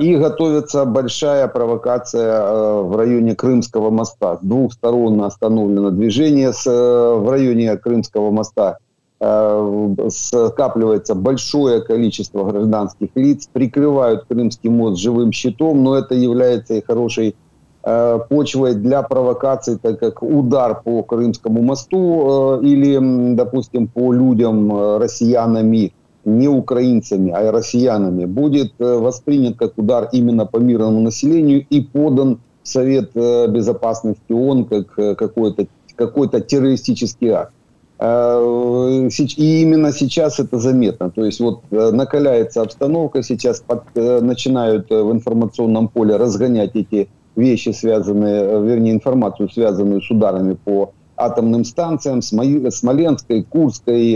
И 0.00 0.16
готовится 0.16 0.84
большая 0.84 1.48
провокация 1.48 2.42
в 2.82 2.96
районе 2.96 3.34
Крымского 3.34 3.90
моста. 3.90 4.36
С 4.36 4.40
двух 4.40 4.72
сторон 4.72 5.20
остановлено 5.20 5.90
движение 5.90 6.52
в 6.64 7.30
районе 7.30 7.76
Крымского 7.76 8.30
моста– 8.30 8.78
Э, 8.89 8.89
скапливается 9.20 11.14
большое 11.14 11.82
количество 11.82 12.44
гражданских 12.44 13.08
лиц, 13.14 13.48
прикрывают 13.52 14.24
Крымский 14.26 14.70
мост 14.70 14.98
живым 14.98 15.30
щитом, 15.32 15.84
но 15.84 15.96
это 15.96 16.14
является 16.14 16.74
и 16.74 16.82
хорошей 16.82 17.36
э, 17.84 18.18
почвой 18.30 18.74
для 18.74 19.02
провокаций, 19.02 19.76
так 19.76 20.00
как 20.00 20.22
удар 20.22 20.80
по 20.82 21.02
Крымскому 21.02 21.60
мосту 21.60 22.60
э, 22.62 22.64
или, 22.64 23.34
допустим, 23.34 23.88
по 23.88 24.10
людям, 24.14 24.96
россиянами, 24.98 25.92
не 26.24 26.48
украинцами, 26.48 27.30
а 27.30 27.52
россиянами, 27.52 28.24
будет 28.24 28.72
воспринят 28.78 29.58
как 29.58 29.76
удар 29.76 30.08
именно 30.12 30.46
по 30.46 30.56
мирному 30.56 31.02
населению 31.02 31.66
и 31.68 31.82
подан 31.82 32.40
в 32.62 32.68
Совет 32.68 33.12
Безопасности 33.14 34.32
ООН 34.32 34.64
как 34.64 35.18
какой-то 35.18 35.66
какой-то 35.94 36.40
террористический 36.40 37.28
акт. 37.28 37.52
Э, 38.02 39.08
и 39.36 39.62
именно 39.62 39.92
сейчас 39.92 40.40
это 40.40 40.58
заметно. 40.58 41.10
То 41.10 41.24
есть 41.24 41.38
вот 41.38 41.60
э, 41.70 41.90
накаляется 41.90 42.62
обстановка, 42.62 43.22
сейчас 43.22 43.60
под, 43.60 43.82
э, 43.94 44.20
начинают 44.22 44.88
в 44.88 45.12
информационном 45.12 45.88
поле 45.88 46.16
разгонять 46.16 46.70
эти 46.74 47.10
вещи, 47.36 47.68
связанные, 47.70 48.62
вернее, 48.62 48.92
информацию, 48.92 49.50
связанную 49.50 50.00
с 50.00 50.10
ударами 50.10 50.54
по 50.54 50.92
атомным 51.16 51.64
станциям, 51.64 52.22
Смоленской, 52.22 53.42
Курской, 53.42 54.14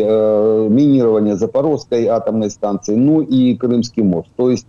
минирование 0.71 1.37
Запорожской 1.37 2.07
атомной 2.07 2.51
станции, 2.51 2.95
ну 2.95 3.21
и 3.21 3.55
Крымский 3.55 4.03
мост. 4.03 4.29
То 4.37 4.51
есть 4.51 4.67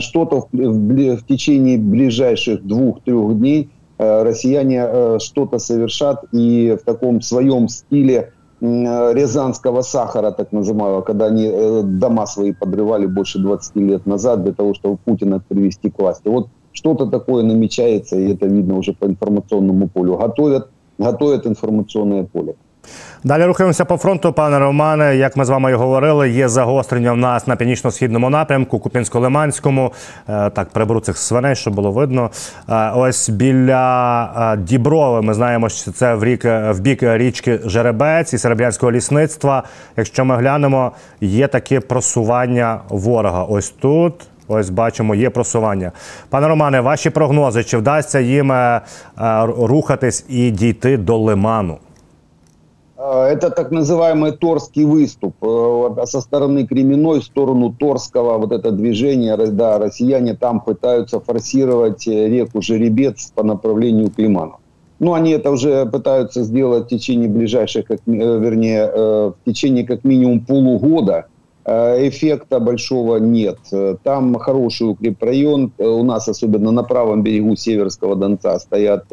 что-то 0.00 0.40
в, 0.40 0.48
в, 0.50 1.16
в 1.16 1.26
течение 1.26 1.78
ближайших 1.78 2.66
двух-трех 2.66 3.38
дней 3.38 3.70
россияне 3.98 5.18
что-то 5.20 5.58
совершат 5.58 6.24
и 6.32 6.76
в 6.80 6.84
таком 6.84 7.22
своем 7.22 7.68
стиле 7.68 8.32
Э, 8.35 8.35
рязанского 8.60 9.82
сахара, 9.82 10.30
так 10.30 10.52
называемого, 10.52 11.02
когда 11.02 11.26
они 11.26 11.46
э, 11.46 11.82
дома 11.82 12.26
свои 12.26 12.52
подрывали 12.52 13.06
больше 13.06 13.38
20 13.38 13.76
лет 13.76 14.06
назад 14.06 14.44
для 14.44 14.52
того, 14.52 14.72
чтобы 14.74 14.96
Путина 14.96 15.40
привести 15.46 15.90
к 15.90 15.98
власти. 15.98 16.28
Вот 16.28 16.48
что-то 16.72 17.06
такое 17.06 17.42
намечается, 17.42 18.16
и 18.16 18.32
это 18.32 18.46
видно 18.46 18.78
уже 18.78 18.94
по 18.94 19.04
информационному 19.04 19.88
полю. 19.88 20.16
Готовят, 20.16 20.70
готовят 20.98 21.46
информационное 21.46 22.24
поле. 22.24 22.56
Далі 23.26 23.44
рухаємося 23.44 23.84
по 23.84 23.96
фронту, 23.96 24.32
пане 24.32 24.58
Романе. 24.58 25.16
Як 25.16 25.36
ми 25.36 25.44
з 25.44 25.48
вами 25.48 25.70
і 25.70 25.74
говорили, 25.74 26.30
є 26.30 26.48
загострення 26.48 27.12
в 27.12 27.16
нас 27.16 27.46
на 27.46 27.56
північно-східному 27.56 28.30
напрямку, 28.30 28.78
Купінсько-Лиманському. 28.78 29.90
Е, 30.28 30.50
так, 30.50 30.68
приберу 30.68 31.00
цих 31.00 31.18
свиней, 31.18 31.54
щоб 31.54 31.74
було 31.74 31.92
видно. 31.92 32.30
Е, 32.68 32.90
ось 32.94 33.28
біля 33.28 34.24
е, 34.54 34.56
Діброви. 34.56 35.22
Ми 35.22 35.34
знаємо, 35.34 35.68
що 35.68 35.92
це 35.92 36.14
в 36.14 36.24
рік 36.24 36.44
в 36.44 36.80
бік 36.80 37.02
річки 37.02 37.60
Жеребець 37.64 38.34
і 38.34 38.38
Серебрянського 38.38 38.92
лісництва. 38.92 39.62
Якщо 39.96 40.24
ми 40.24 40.36
глянемо, 40.36 40.92
є 41.20 41.48
таке 41.48 41.80
просування 41.80 42.80
ворога. 42.88 43.44
Ось 43.44 43.70
тут. 43.70 44.14
Ось 44.48 44.70
бачимо, 44.70 45.14
є 45.14 45.30
просування. 45.30 45.92
Пане 46.28 46.48
Романе, 46.48 46.80
ваші 46.80 47.10
прогнози, 47.10 47.64
чи 47.64 47.78
вдасться 47.78 48.20
їм 48.20 48.52
рухатись 49.58 50.24
і 50.28 50.50
дійти 50.50 50.96
до 50.96 51.18
лиману? 51.18 51.78
Э, 52.96 53.24
это 53.24 53.50
так 53.50 53.70
называемый 53.70 54.32
Торский 54.32 54.84
выступ. 54.84 55.34
Э, 55.42 56.06
со 56.06 56.20
стороны 56.20 56.66
Кременной 56.66 57.20
в 57.20 57.24
сторону 57.24 57.74
Торского 57.78 58.38
вот 58.38 58.52
это 58.52 58.70
движение, 58.70 59.36
да, 59.36 59.78
россияне 59.78 60.34
там 60.34 60.60
пытаются 60.60 61.20
форсировать 61.20 62.08
э, 62.08 62.28
реку 62.28 62.62
Жеребец 62.62 63.32
по 63.34 63.42
направлению 63.42 64.10
к 64.10 64.18
Лиману. 64.18 64.58
Ну, 64.98 65.12
они 65.12 65.32
это 65.32 65.50
уже 65.50 65.84
пытаются 65.84 66.42
сделать 66.42 66.86
в 66.86 66.88
течение 66.88 67.28
ближайших, 67.28 67.84
как, 67.84 68.00
вернее, 68.06 68.86
в 68.86 69.34
течение 69.44 69.84
как 69.84 70.04
минимум 70.04 70.40
полугода. 70.40 71.26
Эффекта 71.66 72.60
большого 72.60 73.18
нет. 73.18 73.58
Там 74.04 74.36
хороший 74.36 74.88
укрепрайон. 74.88 75.70
У 75.76 76.02
нас, 76.02 76.28
особенно 76.28 76.70
на 76.70 76.82
правом 76.82 77.22
берегу 77.22 77.56
Северского 77.56 78.16
Донца, 78.16 78.58
стоят 78.58 79.04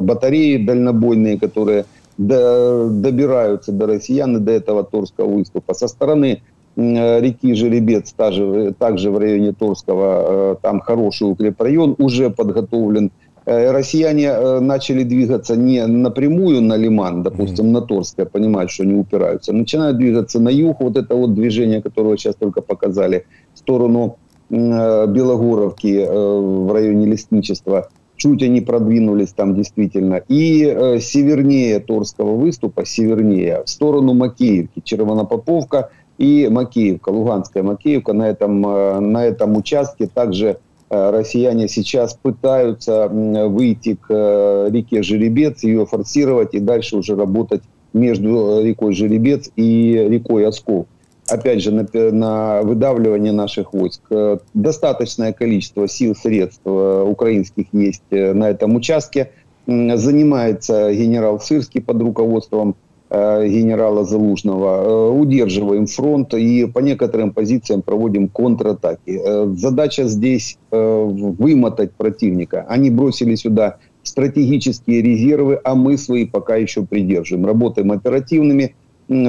батареи 0.00 0.56
дальнобойные, 0.64 1.38
которые 1.38 1.84
до, 2.18 2.88
добираются 2.90 3.72
до 3.72 3.86
россиян 3.86 4.36
и 4.36 4.40
до 4.40 4.52
этого 4.52 4.84
Торского 4.84 5.28
выступа. 5.28 5.72
Со 5.72 5.88
стороны 5.88 6.42
реки 6.78 7.54
Жеребец, 7.54 8.12
также, 8.12 8.74
также 8.78 9.10
в 9.10 9.18
районе 9.18 9.52
Торского, 9.52 10.52
э, 10.52 10.56
там 10.62 10.80
хороший 10.80 11.30
укрепрайон 11.30 11.96
уже 11.98 12.30
подготовлен. 12.30 13.10
Э, 13.46 13.72
россияне 13.72 14.26
э, 14.26 14.60
начали 14.60 15.02
двигаться 15.02 15.56
не 15.56 15.84
напрямую 15.86 16.62
на 16.62 16.76
Лиман, 16.76 17.24
допустим, 17.24 17.66
mm-hmm. 17.66 17.72
на 17.72 17.80
Торское, 17.80 18.26
понимают, 18.26 18.70
что 18.70 18.84
они 18.84 18.94
упираются. 18.94 19.52
Начинают 19.52 19.96
двигаться 19.96 20.38
на 20.38 20.50
юг, 20.50 20.80
вот 20.80 20.96
это 20.96 21.16
вот 21.16 21.34
движение, 21.34 21.82
которое 21.82 22.16
сейчас 22.16 22.36
только 22.36 22.60
показали, 22.60 23.26
в 23.54 23.58
сторону 23.58 24.18
Белогоровки 24.50 26.06
в 26.08 26.72
районе 26.72 27.04
лесничества 27.04 27.90
чуть 28.18 28.42
они 28.42 28.60
продвинулись 28.60 29.32
там 29.32 29.54
действительно. 29.54 30.16
И 30.28 30.64
э, 30.64 31.00
севернее 31.00 31.80
Торского 31.80 32.36
выступа, 32.36 32.84
севернее, 32.84 33.62
в 33.64 33.70
сторону 33.70 34.12
Макеевки, 34.12 34.82
Червонопоповка 34.84 35.90
и 36.18 36.48
Макеевка, 36.50 37.08
Луганская 37.08 37.62
Макеевка. 37.62 38.12
На 38.12 38.28
этом, 38.28 38.66
э, 38.66 39.00
на 39.00 39.24
этом 39.24 39.56
участке 39.56 40.06
также 40.06 40.58
э, 40.90 41.10
россияне 41.10 41.68
сейчас 41.68 42.14
пытаются 42.14 43.08
э, 43.10 43.46
выйти 43.46 43.94
к 43.94 44.06
э, 44.10 44.68
реке 44.70 45.02
Жеребец, 45.02 45.62
ее 45.62 45.86
форсировать 45.86 46.54
и 46.54 46.58
дальше 46.58 46.96
уже 46.96 47.16
работать 47.16 47.62
между 47.94 48.62
рекой 48.62 48.92
Жеребец 48.92 49.50
и 49.56 50.06
рекой 50.10 50.46
Оскол 50.46 50.86
опять 51.28 51.62
же, 51.62 51.70
на, 51.70 51.86
на 52.12 52.62
выдавливание 52.62 53.32
наших 53.32 53.72
войск. 53.72 54.02
Э, 54.10 54.38
достаточное 54.54 55.32
количество 55.32 55.88
сил, 55.88 56.14
средств 56.14 56.62
э, 56.64 57.04
украинских 57.06 57.66
есть 57.72 58.02
э, 58.10 58.32
на 58.32 58.50
этом 58.50 58.74
участке. 58.76 59.30
Занимается 59.66 60.94
генерал 60.94 61.40
Сырский 61.40 61.82
под 61.82 62.00
руководством 62.00 62.76
генерала 63.10 64.04
Залужного, 64.04 65.10
удерживаем 65.10 65.86
фронт 65.86 66.34
и 66.34 66.66
по 66.66 66.80
некоторым 66.80 67.32
позициям 67.32 67.80
проводим 67.80 68.28
контратаки. 68.28 69.18
Задача 69.56 70.04
здесь 70.04 70.58
вымотать 70.70 71.92
противника. 71.92 72.66
Они 72.68 72.90
бросили 72.90 73.34
сюда 73.34 73.78
стратегические 74.02 75.02
резервы, 75.02 75.60
а 75.62 75.74
мы 75.74 75.96
свои 75.98 76.26
пока 76.26 76.56
еще 76.56 76.84
придерживаем. 76.84 77.46
Работаем 77.46 77.92
оперативными, 77.92 78.74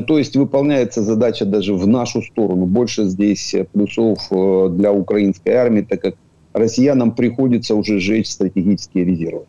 то 0.06 0.18
есть 0.18 0.36
выполняется 0.36 1.02
задача 1.02 1.44
даже 1.44 1.74
в 1.74 1.86
нашу 1.86 2.22
сторону. 2.22 2.66
Больше 2.66 3.04
здесь 3.04 3.54
э, 3.54 3.64
плюсов 3.64 4.18
э, 4.30 4.68
для 4.70 4.92
украинской 4.92 5.50
армии, 5.50 5.82
так 5.82 6.00
как 6.00 6.14
россиянам 6.52 7.10
приходится 7.10 7.74
уже 7.74 7.98
сжечь 7.98 8.30
стратегические 8.30 9.04
резервы. 9.04 9.42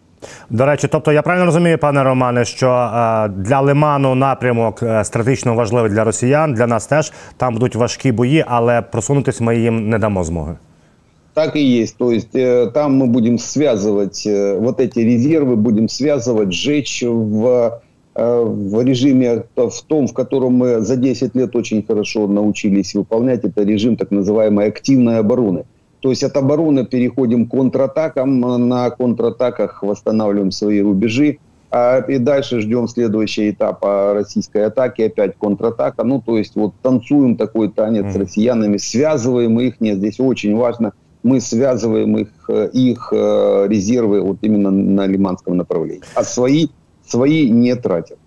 До 0.49 0.65
речі, 0.65 0.87
тобто 0.91 1.11
я 1.11 1.21
правильно 1.21 1.45
розумію, 1.45 1.77
пане 1.77 2.03
Романе, 2.03 2.45
що 2.45 2.69
е, 2.69 3.27
для 3.27 3.61
Лиману 3.61 4.15
напрямок 4.15 4.83
е, 4.83 5.03
стратегічно 5.03 5.55
важливий 5.55 5.91
для 5.91 6.03
росіян, 6.03 6.53
для 6.53 6.67
нас 6.67 6.87
теж 6.87 7.13
там 7.37 7.53
будуть 7.53 7.75
важкі 7.75 8.11
бої, 8.11 8.45
але 8.47 8.81
просунутись 8.81 9.41
ми 9.41 9.57
їм 9.57 9.89
не 9.89 9.99
дамо 9.99 10.23
змоги. 10.23 10.55
Так 11.33 11.57
и 11.57 11.81
есть. 11.81 11.97
То 11.97 12.11
есть 12.11 12.33
э, 12.33 12.71
там 12.73 13.03
мы 13.03 13.07
будем 13.07 13.37
связывать 13.37 14.25
э, 14.25 14.57
вот 14.57 14.79
эти 14.79 14.99
резервы, 14.99 15.57
будем 15.57 15.89
связывать, 15.89 16.53
сжечь 16.53 17.03
в, 17.03 17.45
э, 17.47 17.71
в 18.14 18.84
режиме 18.84 19.44
в 19.54 19.82
том, 19.86 20.08
в 20.08 20.12
котором 20.12 20.54
мы 20.54 20.80
за 20.80 20.96
10 20.96 21.34
лет 21.36 21.54
очень 21.54 21.84
хорошо 21.86 22.26
научились 22.26 22.94
выполнять. 22.94 23.44
Это 23.44 23.62
режим 23.62 23.96
так 23.96 24.10
называемой 24.10 24.66
активной 24.66 25.18
обороны. 25.18 25.64
То 26.00 26.10
есть 26.10 26.24
от 26.24 26.36
обороны 26.36 26.86
переходим 26.86 27.46
к 27.46 27.50
контратакам, 27.50 28.40
на 28.40 28.90
контратаках 28.90 29.82
восстанавливаем 29.82 30.50
свои 30.50 30.80
рубежи, 30.80 31.38
а, 31.70 32.00
и 32.00 32.18
дальше 32.18 32.60
ждем 32.60 32.88
следующий 32.88 33.50
этап 33.50 33.84
российской 33.84 34.64
атаки, 34.64 35.02
опять 35.02 35.36
контратака. 35.38 36.02
Ну, 36.02 36.20
то 36.20 36.36
есть 36.36 36.56
вот 36.56 36.74
танцуем 36.82 37.36
такой 37.36 37.70
танец 37.70 38.12
с 38.12 38.16
россиянами, 38.16 38.76
связываем 38.76 39.60
их, 39.60 39.80
нет, 39.80 39.98
здесь 39.98 40.18
очень 40.18 40.56
важно, 40.56 40.94
мы 41.22 41.40
связываем 41.40 42.16
их, 42.16 42.28
э, 42.48 42.70
их 42.72 43.12
э, 43.12 43.66
резервы 43.68 44.22
вот 44.22 44.38
именно 44.40 44.70
на 44.70 45.06
лиманском 45.06 45.56
направлении, 45.56 46.02
а 46.14 46.24
свои, 46.24 46.68
свои 47.10 47.50
не 47.50 47.74
тратят. 47.76 48.18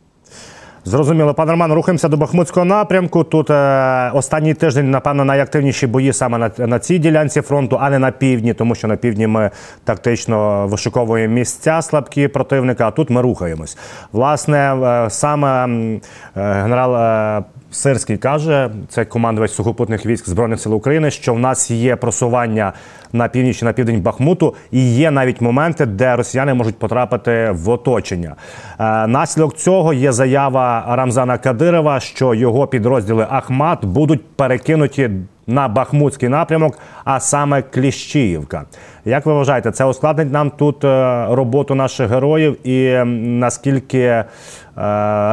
Зрозуміло, 0.86 1.34
пане 1.34 1.52
Роман, 1.52 1.74
рухаємося 1.74 2.10
до 2.10 2.18
Бахмутського 2.18 2.66
напрямку. 2.66 3.24
Тут 3.24 3.50
е, 3.50 4.12
останній 4.14 4.54
тиждень, 4.54 4.92
напевно, 4.92 5.26
найактивніші 5.26 5.88
бої 5.88 6.14
саме 6.14 6.38
на, 6.38 6.68
на 6.68 6.80
цій 6.80 7.00
ділянці 7.00 7.42
фронту, 7.42 7.78
а 7.82 7.90
не 7.90 8.00
на 8.00 8.12
півдні, 8.12 8.54
тому 8.54 8.76
що 8.76 8.88
на 8.88 8.96
півдні 8.96 9.28
ми 9.28 9.52
тактично 9.84 10.68
вишуковуємо 10.68 11.34
місця 11.34 11.82
слабкі 11.82 12.28
противника, 12.28 12.88
а 12.88 12.92
тут 12.92 13.10
ми 13.10 13.22
рухаємось. 13.22 13.78
Власне, 14.12 14.58
е, 14.58 15.10
саме 15.10 15.68
е, 15.68 16.02
генерал 16.36 16.96
е, 16.96 17.44
Сирський 17.74 18.18
каже, 18.18 18.70
це 18.90 19.06
командувач 19.06 19.52
сухопутних 19.52 20.06
військ 20.06 20.30
Збройних 20.30 20.60
сил 20.60 20.76
України, 20.76 21.12
що 21.12 21.34
в 21.34 21.40
нас 21.40 21.72
є 21.72 21.96
просування 21.96 22.74
на 23.14 23.28
північ 23.28 23.62
на 23.62 23.74
південь 23.74 24.02
Бахмуту, 24.02 24.56
і 24.72 24.96
є 24.96 25.12
навіть 25.12 25.42
моменти, 25.42 25.86
де 25.86 26.16
росіяни 26.16 26.54
можуть 26.54 26.80
потрапити 26.80 27.50
в 27.52 27.70
оточення. 27.70 28.36
Е, 28.80 29.08
наслідок 29.08 29.58
цього 29.58 29.94
є 29.94 30.12
заява 30.12 30.73
Рамзана 30.82 31.38
Кадирова, 31.38 32.00
що 32.00 32.34
його 32.34 32.68
підрозділи 32.68 33.28
Ахмат 33.30 33.86
будуть 33.86 34.26
перекинуті 34.36 35.10
на 35.48 35.68
Бахмутський 35.68 36.30
напрямок, 36.30 36.80
а 37.06 37.20
саме 37.20 37.62
Кліщіївка. 37.62 38.66
Як 39.06 39.26
ви 39.26 39.34
вважаєте, 39.34 39.72
це 39.72 39.86
ускладнить 39.86 40.32
нам 40.32 40.50
тут 40.50 40.84
е, 40.84 41.26
роботу 41.30 41.76
наших 41.76 42.10
героїв, 42.10 42.68
і 42.68 43.04
наскільки 43.40 44.00
е, 44.00 44.26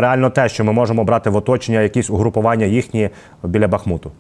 реально 0.01 0.31
те, 0.31 0.49
що 0.49 0.65
ми 0.65 0.73
можемо 0.73 1.05
брати 1.05 1.31
в 1.31 1.37
оточення 1.37 1.81
якісь 1.81 2.11
угрупування 2.11 2.67
їхні 2.67 3.11
біля 3.43 3.69
Бахмуту? 3.69 4.13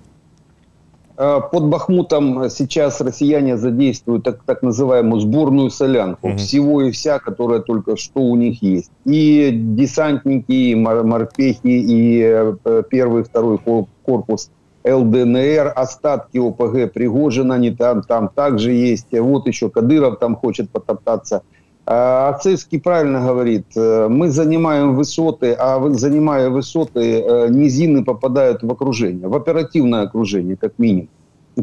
Э, 1.22 1.42
Под 1.52 1.64
Бахмутом 1.64 2.48
сейчас 2.48 2.98
россияне 3.02 3.58
задействуют 3.58 4.24
так, 4.24 4.42
так 4.46 4.62
называемую 4.62 5.20
сборную 5.20 5.68
солянку. 5.68 6.28
Мгм. 6.28 6.38
Всего 6.38 6.80
и 6.80 6.90
вся, 6.92 7.18
которая 7.18 7.60
только 7.60 7.98
что 7.98 8.20
у 8.20 8.36
них 8.36 8.62
есть. 8.62 8.90
И 9.04 9.50
десантники, 9.52 10.50
и 10.52 10.74
мор- 10.74 11.04
морпехи, 11.04 11.58
и 11.64 12.22
э, 12.64 12.82
первый, 12.88 13.24
второй 13.24 13.58
кор- 13.58 13.84
корпус 14.02 14.50
ЛДНР, 14.82 15.74
остатки 15.76 16.38
ОПГ 16.38 16.90
Пригожина, 16.90 17.56
они 17.56 17.70
там, 17.70 18.00
там 18.02 18.30
также 18.34 18.72
есть. 18.72 19.08
Вот 19.12 19.46
еще 19.46 19.68
Кадыров 19.68 20.18
там 20.18 20.36
хочет 20.36 20.70
потоптаться. 20.70 21.42
А 21.86 22.34
Цельский 22.34 22.78
правильно 22.78 23.26
говорит, 23.26 23.66
э, 23.76 24.08
мы 24.08 24.30
занимаем 24.30 24.94
высоты, 24.94 25.52
а 25.58 25.80
занимая 25.90 26.48
высоты, 26.50 27.20
э, 27.20 27.48
низины 27.50 28.04
попадают 28.04 28.62
в 28.62 28.70
окружение, 28.70 29.28
в 29.28 29.34
оперативное 29.34 30.02
окружение, 30.02 30.56
как 30.56 30.78
минимум. 30.78 31.08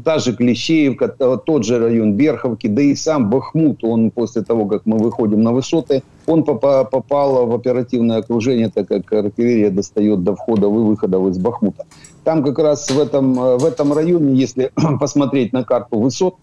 Та 0.03 0.19
же 0.19 0.36
Клещеевка, 0.36 1.08
то- 1.08 1.38
тот 1.38 1.63
же 1.63 1.80
район 1.80 2.13
Берховки, 2.13 2.67
да 2.67 2.82
и 2.82 2.93
сам 2.95 3.30
Бахмут, 3.30 3.84
он 3.84 4.12
после 4.12 4.41
того, 4.41 4.65
как 4.65 4.82
мы 4.86 4.97
выходим 4.97 5.41
на 5.41 5.53
высоты, 5.53 6.03
он 6.27 6.43
попа- 6.43 6.84
попал 6.84 7.47
в 7.47 7.56
оперативное 7.56 8.17
окружение, 8.17 8.69
так 8.69 8.88
как 8.89 9.12
артиллерия 9.13 9.69
достает 9.69 10.23
до 10.23 10.36
входов 10.36 10.73
и 10.73 10.77
выходов 10.77 11.30
из 11.30 11.38
Бахмута. 11.38 11.86
Там 12.25 12.43
как 12.43 12.60
раз 12.60 12.91
в 12.91 12.99
этом, 12.99 13.39
э, 13.39 13.58
в 13.58 13.65
этом 13.65 13.93
районе, 13.93 14.36
если 14.36 14.71
посмотреть 14.99 15.53
на 15.53 15.63
карту 15.63 15.99
высот, 15.99 16.36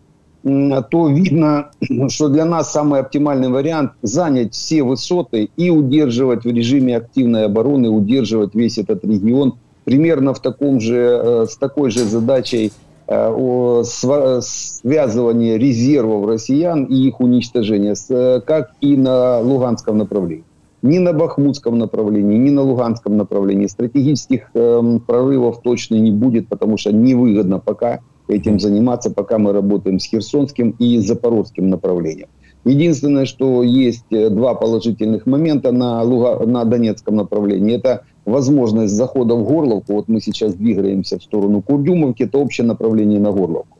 то 0.44 1.08
видно, 1.08 1.70
что 2.08 2.28
для 2.28 2.44
нас 2.44 2.70
самый 2.70 3.00
оптимальный 3.00 3.48
вариант 3.48 3.92
занять 4.02 4.54
все 4.54 4.82
высоты 4.82 5.48
и 5.56 5.70
удерживать 5.70 6.44
в 6.44 6.48
режиме 6.48 6.98
активной 6.98 7.46
обороны, 7.46 7.88
удерживать 7.88 8.54
весь 8.54 8.78
этот 8.78 9.04
регион 9.04 9.54
примерно 9.84 10.34
в 10.34 10.40
таком 10.40 10.80
же, 10.80 10.96
э, 10.96 11.46
с 11.48 11.56
такой 11.56 11.90
же 11.90 12.04
задачей 12.04 12.72
э, 13.06 13.82
связывания 13.84 15.56
резервов 15.56 16.26
россиян 16.26 16.84
и 16.84 16.94
их 17.08 17.20
уничтожения, 17.20 17.94
э, 18.10 18.40
как 18.46 18.72
и 18.80 18.96
на 18.96 19.40
Луганском 19.40 19.96
направлении. 19.96 20.44
Ни 20.82 20.98
на 20.98 21.14
Бахмутском 21.14 21.78
направлении, 21.78 22.36
ни 22.36 22.50
на 22.50 22.60
Луганском 22.60 23.16
направлении 23.16 23.66
стратегических 23.66 24.50
эм, 24.52 25.00
прорывов 25.00 25.62
точно 25.62 25.94
не 25.94 26.10
будет, 26.10 26.48
потому 26.48 26.76
что 26.76 26.92
невыгодно 26.92 27.58
пока 27.58 28.00
этим 28.28 28.58
заниматься, 28.58 29.10
пока 29.10 29.38
мы 29.38 29.52
работаем 29.52 29.98
с 29.98 30.06
Херсонским 30.06 30.70
и 30.78 30.98
Запорожским 30.98 31.68
направлением. 31.68 32.28
Единственное, 32.64 33.26
что 33.26 33.62
есть 33.62 34.06
э, 34.10 34.30
два 34.30 34.54
положительных 34.54 35.26
момента 35.26 35.70
на, 35.70 36.02
Луга... 36.02 36.46
на 36.46 36.64
Донецком 36.64 37.16
направлении. 37.16 37.76
Это 37.76 38.04
возможность 38.24 38.94
захода 38.94 39.34
в 39.34 39.44
Горловку. 39.44 39.94
Вот 39.94 40.08
мы 40.08 40.20
сейчас 40.20 40.54
двигаемся 40.54 41.18
в 41.18 41.22
сторону 41.22 41.60
Курдюмовки, 41.60 42.22
это 42.22 42.38
общее 42.38 42.66
направление 42.66 43.20
на 43.20 43.32
Горловку. 43.32 43.78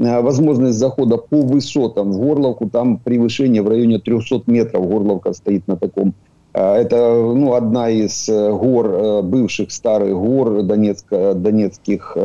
Э, 0.00 0.20
Возможность 0.20 0.78
захода 0.78 1.16
по 1.16 1.42
высотам 1.42 2.10
в 2.10 2.18
Горловку, 2.18 2.68
там 2.68 2.98
превышение 2.98 3.62
в 3.62 3.68
районе 3.68 4.00
300 4.00 4.42
метров. 4.48 4.88
Горловка 4.88 5.32
стоит 5.32 5.68
на 5.68 5.76
таком 5.76 6.12
э, 6.54 6.60
это 6.60 7.14
ну, 7.14 7.54
одна 7.54 7.88
из 7.88 8.28
гор, 8.28 9.22
бывших 9.22 9.70
старых 9.70 10.12
гор 10.12 10.62
Донецка, 10.62 11.34
донецких. 11.34 12.16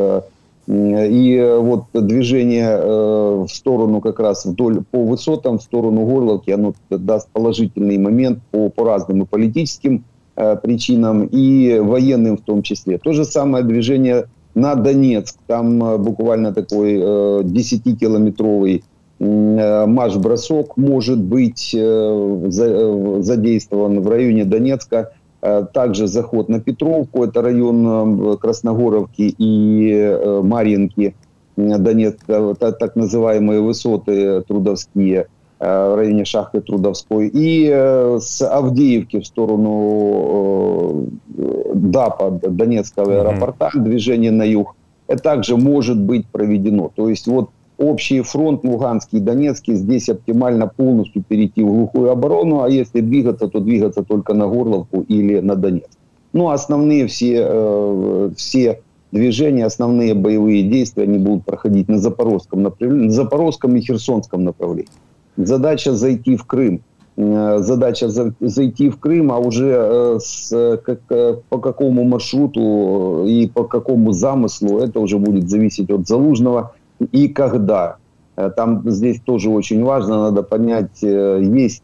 И 0.72 1.34
э, 1.34 1.58
вот 1.58 1.86
движение 1.92 2.68
э, 2.70 3.44
в 3.44 3.48
сторону 3.48 4.00
как 4.00 4.20
раз 4.20 4.44
вдоль 4.44 4.84
по 4.88 5.02
высотам, 5.04 5.58
в 5.58 5.62
сторону 5.62 6.06
Горловки, 6.06 6.52
оно 6.52 6.74
даст 6.90 7.28
положительный 7.32 7.98
момент 7.98 8.38
по, 8.52 8.68
по 8.68 8.84
разным 8.84 9.22
и 9.22 9.26
политическим 9.26 10.04
э, 10.36 10.56
причинам, 10.62 11.26
и 11.26 11.80
военным 11.80 12.36
в 12.36 12.42
том 12.42 12.62
числе. 12.62 12.98
То 12.98 13.12
же 13.12 13.24
самое 13.24 13.64
движение 13.64 14.26
на 14.54 14.76
Донецк. 14.76 15.38
Там 15.48 16.00
буквально 16.00 16.54
такой 16.54 17.00
э, 17.00 17.42
10-километровый 17.42 18.84
м, 19.18 19.58
э, 19.58 19.86
марш-бросок 19.86 20.76
может 20.76 21.18
быть 21.18 21.70
за- 21.72 23.22
задействован 23.22 24.02
в 24.02 24.08
районе 24.08 24.44
Донецка. 24.44 25.14
Э, 25.42 25.64
Также 25.72 26.06
заход 26.06 26.48
на 26.48 26.60
Петровку, 26.60 27.24
это 27.24 27.40
район 27.42 28.32
э, 28.32 28.36
Красногоровки 28.36 29.34
и 29.38 29.90
э, 29.92 30.40
Марьинки, 30.42 31.14
Донецка, 31.56 32.54
та- 32.58 32.72
так 32.72 32.96
называемые 32.96 33.60
высоты 33.60 34.42
трудовские 34.42 35.26
в 35.58 35.94
районе 35.94 36.24
шахты 36.24 36.62
Трудовской. 36.62 37.28
И 37.34 37.68
с 37.68 38.40
Авдеевки 38.40 39.20
в 39.20 39.26
сторону 39.26 41.06
ДАПа, 41.74 42.30
Донецкого 42.30 43.20
аэропорта, 43.20 43.70
движение 43.74 44.30
на 44.30 44.44
юг, 44.44 44.74
также 45.22 45.58
может 45.58 45.98
быть 46.00 46.26
проведено. 46.32 46.90
То 46.94 47.10
есть 47.10 47.26
вот 47.26 47.50
общий 47.80 48.20
фронт 48.20 48.62
Луганский 48.62 49.18
и 49.18 49.22
Донецкий 49.22 49.74
здесь 49.74 50.08
оптимально 50.08 50.68
полностью 50.68 51.24
перейти 51.26 51.62
в 51.62 51.68
глухую 51.68 52.10
оборону, 52.10 52.62
а 52.62 52.68
если 52.68 53.00
двигаться, 53.00 53.48
то 53.48 53.60
двигаться 53.60 54.02
только 54.02 54.34
на 54.34 54.46
Горловку 54.46 55.00
или 55.08 55.40
на 55.40 55.56
Донецк. 55.56 55.98
Ну, 56.32 56.50
основные 56.50 57.06
все, 57.06 57.46
э, 57.48 58.30
все 58.36 58.82
движения, 59.12 59.64
основные 59.64 60.14
боевые 60.14 60.62
действия, 60.62 61.04
они 61.04 61.18
будут 61.18 61.44
проходить 61.44 61.88
на 61.88 61.98
Запорожском 61.98 62.62
направлении, 62.62 63.06
на 63.06 63.12
Запорожском 63.12 63.74
и 63.76 63.80
Херсонском 63.80 64.44
направлении. 64.44 64.90
Задача 65.36 65.94
зайти 65.94 66.36
в 66.36 66.44
Крым. 66.44 66.82
задача 67.16 68.08
зайти 68.40 68.88
в 68.88 68.98
Крым, 68.98 69.32
а 69.32 69.38
уже 69.38 70.18
с, 70.20 70.80
как, 70.84 71.00
по 71.48 71.58
какому 71.58 72.04
маршруту 72.04 73.24
и 73.26 73.48
по 73.48 73.64
какому 73.64 74.12
замыслу, 74.12 74.78
это 74.78 75.00
уже 75.00 75.18
будет 75.18 75.48
зависеть 75.48 75.90
от 75.90 76.06
Залужного 76.06 76.72
и 77.12 77.28
когда. 77.28 77.96
Там 78.56 78.88
здесь 78.90 79.20
тоже 79.20 79.50
очень 79.50 79.84
важно, 79.84 80.30
надо 80.30 80.42
понять, 80.42 81.02
есть 81.02 81.82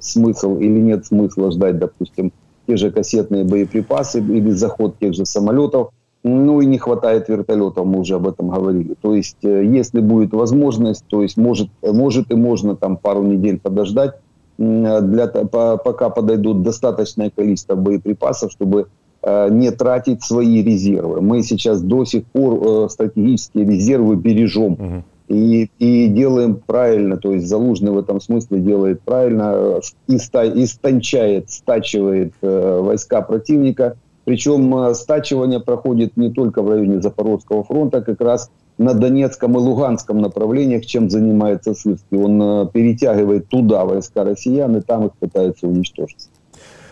смысл 0.00 0.58
или 0.58 0.78
нет 0.78 1.06
смысла 1.06 1.50
ждать, 1.50 1.78
допустим, 1.78 2.32
те 2.66 2.76
же 2.76 2.90
кассетные 2.90 3.44
боеприпасы 3.44 4.20
или 4.20 4.50
заход 4.50 4.98
тех 4.98 5.14
же 5.14 5.26
самолетов. 5.26 5.90
Ну 6.22 6.60
и 6.60 6.66
не 6.66 6.76
хватает 6.76 7.28
вертолетов, 7.28 7.86
мы 7.86 8.00
уже 8.00 8.16
об 8.16 8.28
этом 8.28 8.50
говорили. 8.50 8.94
То 9.00 9.14
есть, 9.14 9.38
если 9.42 10.00
будет 10.00 10.32
возможность, 10.32 11.04
то 11.08 11.22
есть 11.22 11.38
может, 11.38 11.70
может 11.82 12.30
и 12.30 12.34
можно 12.34 12.76
там 12.76 12.98
пару 12.98 13.22
недель 13.22 13.58
подождать, 13.58 14.16
для, 14.58 15.26
пока 15.26 16.10
подойдут 16.10 16.62
достаточное 16.62 17.30
количество 17.30 17.74
боеприпасов, 17.74 18.52
чтобы 18.52 18.88
не 19.22 19.70
тратить 19.70 20.22
свои 20.22 20.62
резервы. 20.62 21.20
Мы 21.20 21.42
сейчас 21.42 21.82
до 21.82 22.04
сих 22.04 22.24
пор 22.24 22.90
стратегические 22.90 23.66
резервы 23.66 24.16
бережем. 24.16 24.72
Угу. 24.72 25.04
И, 25.30 25.70
и 25.78 26.08
делаем 26.08 26.56
правильно, 26.56 27.16
то 27.16 27.32
есть 27.32 27.46
Залужный 27.46 27.92
в 27.92 27.98
этом 27.98 28.20
смысле 28.20 28.58
делает 28.58 29.00
правильно, 29.02 29.78
иста, 30.08 30.44
истончает, 30.44 31.50
стачивает 31.52 32.32
э, 32.42 32.80
войска 32.82 33.22
противника. 33.22 33.96
Причем 34.24 34.74
э, 34.74 34.94
стачивание 34.94 35.60
проходит 35.60 36.16
не 36.16 36.32
только 36.32 36.62
в 36.62 36.68
районе 36.68 37.00
Запорожского 37.00 37.62
фронта, 37.62 38.02
как 38.02 38.20
раз 38.20 38.50
на 38.76 38.92
Донецком 38.92 39.56
и 39.56 39.60
Луганском 39.60 40.18
направлениях, 40.20 40.84
чем 40.84 41.08
занимается 41.08 41.74
Сырский. 41.74 42.18
Он 42.18 42.42
э, 42.42 42.66
перетягивает 42.72 43.46
туда 43.46 43.84
войска 43.84 44.24
россиян 44.24 44.74
и 44.76 44.80
там 44.80 45.06
их 45.06 45.12
пытается 45.12 45.68
уничтожить. 45.68 46.28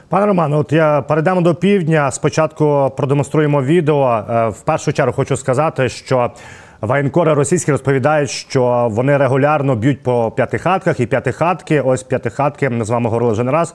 Пане 0.09 0.25
Романе, 0.25 0.55
от 0.55 0.71
я 0.71 1.01
перейдемо 1.01 1.41
до 1.41 1.55
півдня. 1.55 2.11
Спочатку 2.11 2.91
продемонструємо 2.97 3.63
відео. 3.63 4.23
В 4.49 4.61
першу 4.61 4.93
чергу 4.93 5.13
хочу 5.13 5.37
сказати, 5.37 5.89
що 5.89 6.31
Воєнкори 6.80 7.34
російські 7.34 7.72
розповідають, 7.72 8.30
що 8.30 8.88
вони 8.90 9.16
регулярно 9.16 9.76
б'ють 9.76 10.02
по 10.02 10.30
п'ятихатках 10.30 11.00
і 11.00 11.06
п'ятихатки. 11.06 11.80
Ось 11.80 12.02
п'ятихатки. 12.02 12.70
Ми 12.70 12.84
з 12.84 12.90
вами 12.90 13.06
говорили 13.10 13.32
вже 13.32 13.44
не 13.44 13.52
раз. 13.52 13.74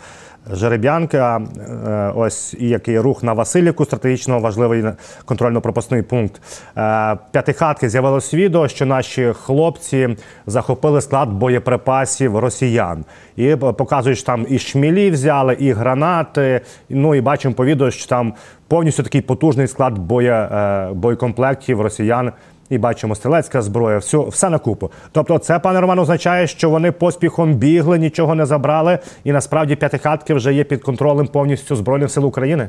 Жереб'янка, 0.51 1.41
е, 1.87 2.11
ось 2.15 2.55
який 2.59 2.99
рух 2.99 3.23
на 3.23 3.33
Васильівку, 3.33 3.85
стратегічно 3.85 4.39
важливий 4.39 4.83
контрольно-пропускний 5.25 6.01
пункт. 6.01 6.41
Е, 6.77 7.17
п'ятихатки 7.31 7.89
з'явилось 7.89 8.33
відео, 8.33 8.67
що 8.67 8.85
наші 8.85 9.33
хлопці 9.33 10.17
захопили 10.45 11.01
склад 11.01 11.29
боєприпасів 11.29 12.37
росіян. 12.37 13.05
І 13.35 13.55
показують, 13.55 14.17
що 14.17 14.25
там 14.25 14.45
і 14.49 14.59
шмілі 14.59 15.11
взяли, 15.11 15.53
і 15.59 15.71
гранати. 15.71 16.61
Ну 16.89 17.15
і 17.15 17.21
бачимо 17.21 17.55
по 17.55 17.65
відео, 17.65 17.91
що 17.91 18.07
там 18.07 18.33
повністю 18.67 19.03
такий 19.03 19.21
потужний 19.21 19.67
склад 19.67 19.97
боє, 19.97 20.33
е, 20.33 20.89
боєкомплектів 20.93 21.81
росіян 21.81 22.31
і 22.72 22.78
бачимо 22.78 23.14
стрілецька 23.14 23.62
зброя, 23.62 23.98
все, 23.98 24.18
все 24.18 24.50
на 24.50 24.58
купу. 24.58 24.90
Тобто, 25.12 25.38
це 25.38 25.58
пане 25.58 25.80
Роман 25.80 25.98
означає, 25.98 26.46
що 26.46 26.70
вони 26.70 26.92
поспіхом 26.92 27.54
бігли, 27.54 27.98
нічого 27.98 28.34
не 28.34 28.46
забрали, 28.46 28.98
і 29.24 29.32
насправді 29.32 29.76
п'ятихатки 29.76 30.34
вже 30.34 30.54
є 30.54 30.64
під 30.64 30.82
контролем 30.82 31.26
повністю 31.26 31.76
збройних 31.76 32.10
сил 32.10 32.26
України. 32.26 32.68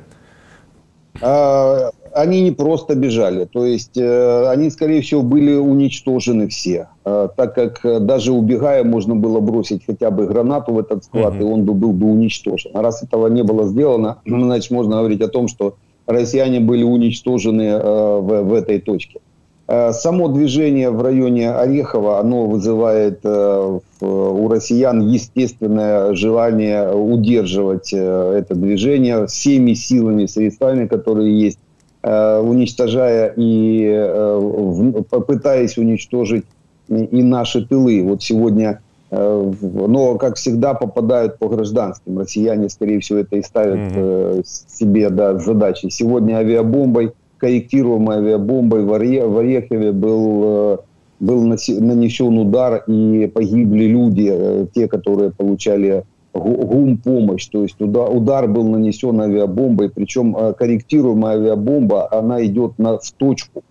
А, 1.21 1.89
они 2.15 2.41
не 2.41 2.51
просто 2.51 2.95
бежали, 2.95 3.45
то 3.45 3.65
есть 3.65 3.97
э, 3.97 4.53
они, 4.53 4.69
скорее 4.69 5.01
всего, 5.01 5.21
были 5.21 5.53
уничтожены 5.55 6.47
все, 6.47 6.87
э, 7.05 7.29
так 7.35 7.55
как 7.55 8.05
даже 8.05 8.31
убегая 8.31 8.83
можно 8.83 9.15
было 9.15 9.39
бросить 9.39 9.85
хотя 9.85 10.11
бы 10.11 10.27
гранату 10.27 10.73
в 10.73 10.79
этот 10.79 11.03
склад, 11.03 11.33
mm-hmm. 11.33 11.41
и 11.41 11.43
он 11.43 11.65
бы 11.65 11.73
был 11.73 11.91
бы 11.91 12.07
уничтожен. 12.07 12.71
А 12.73 12.81
раз 12.81 13.03
этого 13.03 13.27
не 13.27 13.43
было 13.43 13.67
сделано, 13.67 14.17
значит 14.25 14.71
можно 14.71 14.97
говорить 14.97 15.21
о 15.21 15.27
том, 15.27 15.47
что 15.47 15.75
россияне 16.07 16.59
были 16.59 16.83
уничтожены 16.83 17.63
э, 17.63 18.19
в, 18.19 18.43
в 18.43 18.53
этой 18.53 18.79
точке. 18.79 19.19
Э, 19.66 19.92
само 19.92 20.28
движение 20.28 20.90
в 20.90 21.00
районе 21.00 21.50
Орехова, 21.50 22.20
оно 22.20 22.46
вызывает 22.46 23.20
э, 23.24 23.78
у 24.00 24.48
россиян 24.48 25.00
естественное 25.00 26.14
желание 26.14 26.92
удерживать 26.92 27.90
э, 27.94 28.34
это 28.38 28.54
движение 28.54 29.26
всеми 29.26 29.72
силами, 29.72 30.26
средствами, 30.26 30.86
которые 30.86 31.38
есть, 31.38 31.58
уничтожая 32.02 33.32
и 33.34 35.02
попытаясь 35.08 35.78
уничтожить 35.78 36.44
и 36.90 37.22
наши 37.22 37.64
тылы. 37.64 38.02
Вот 38.02 38.22
сегодня, 38.22 38.82
но, 39.10 40.18
как 40.18 40.36
всегда, 40.36 40.74
попадают 40.74 41.38
по 41.38 41.48
гражданским. 41.48 42.18
Россияне, 42.18 42.68
скорее 42.68 43.00
всего, 43.00 43.20
это 43.20 43.36
и 43.36 43.42
ставят 43.42 43.78
mm-hmm. 43.78 44.44
себе 44.44 45.08
да, 45.08 45.38
задачи. 45.38 45.88
Сегодня 45.88 46.36
авиабомбой– 46.36 47.14
корректируемой 47.44 48.16
авиабомбой 48.16 48.86
в 48.86 48.94
Орехове 48.94 49.92
был, 49.92 50.42
э, 50.44 50.78
был 51.20 51.42
нанесен 51.44 52.38
удар 52.38 52.82
и 52.86 53.26
погибли 53.26 53.84
люди, 53.84 54.30
э, 54.32 54.66
те, 54.74 54.88
которые 54.88 55.30
получали 55.30 56.04
гум-помощь. 56.32 57.46
То 57.48 57.62
есть 57.62 57.78
удар, 57.82 58.10
удар 58.10 58.48
был 58.48 58.64
нанесен 58.64 59.20
авиабомбой, 59.20 59.90
причем 59.90 60.34
э, 60.34 60.54
корректируемая 60.54 61.36
авиабомба, 61.36 62.08
она 62.10 62.42
идет 62.46 62.78
на, 62.78 62.96
в 62.96 63.12
точку. 63.12 63.62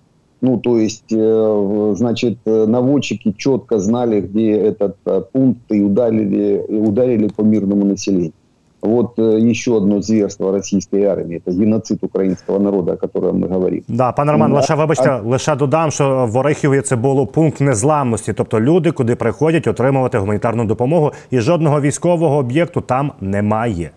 Ну, 0.42 0.60
то 0.60 0.78
есть, 0.78 1.10
значит, 1.10 2.38
наводчики 2.46 3.34
четко 3.38 3.80
знали, 3.80 4.20
где 4.20 4.52
этот 4.52 4.98
пункт, 5.32 5.62
и 5.70 5.82
ударили, 5.82 6.62
и 6.68 6.76
ударили 6.76 7.30
по 7.30 7.44
мирному 7.44 7.86
населению. 7.86 8.34
Вот 8.83 9.19
э, 9.19 9.51
еще 9.51 9.73
одно 9.73 10.03
зверство 10.03 10.53
російської 10.53 11.05
армії 11.05 11.41
це 11.45 11.53
геноцид 11.53 11.99
українського 12.03 12.59
народу, 12.59 12.93
о 12.93 12.97
котором 12.97 13.39
ми 13.39 13.49
говоримо. 13.49 13.83
Да, 13.89 14.13
пане 14.13 14.33
Роман, 14.33 14.51
да. 14.51 14.57
лише 14.57 14.75
вибачте, 14.75 15.11
а... 15.11 15.21
лише 15.21 15.57
додам, 15.57 15.91
що 15.91 16.29
в 16.33 16.37
Орехіві 16.37 16.81
це 16.81 16.97
було 16.97 17.27
пункт 17.27 17.61
незламності, 17.61 18.33
тобто 18.33 18.61
люди, 18.61 18.91
куди 18.91 19.17
приходять 19.17 19.67
отримувати 19.67 20.19
гуманітарну 20.19 20.65
допомогу, 20.65 21.13
і 21.31 21.41
жодного 21.41 21.81
військового 21.81 22.37
об'єкту 22.37 22.81
там 22.81 23.13
немає. 23.21 23.91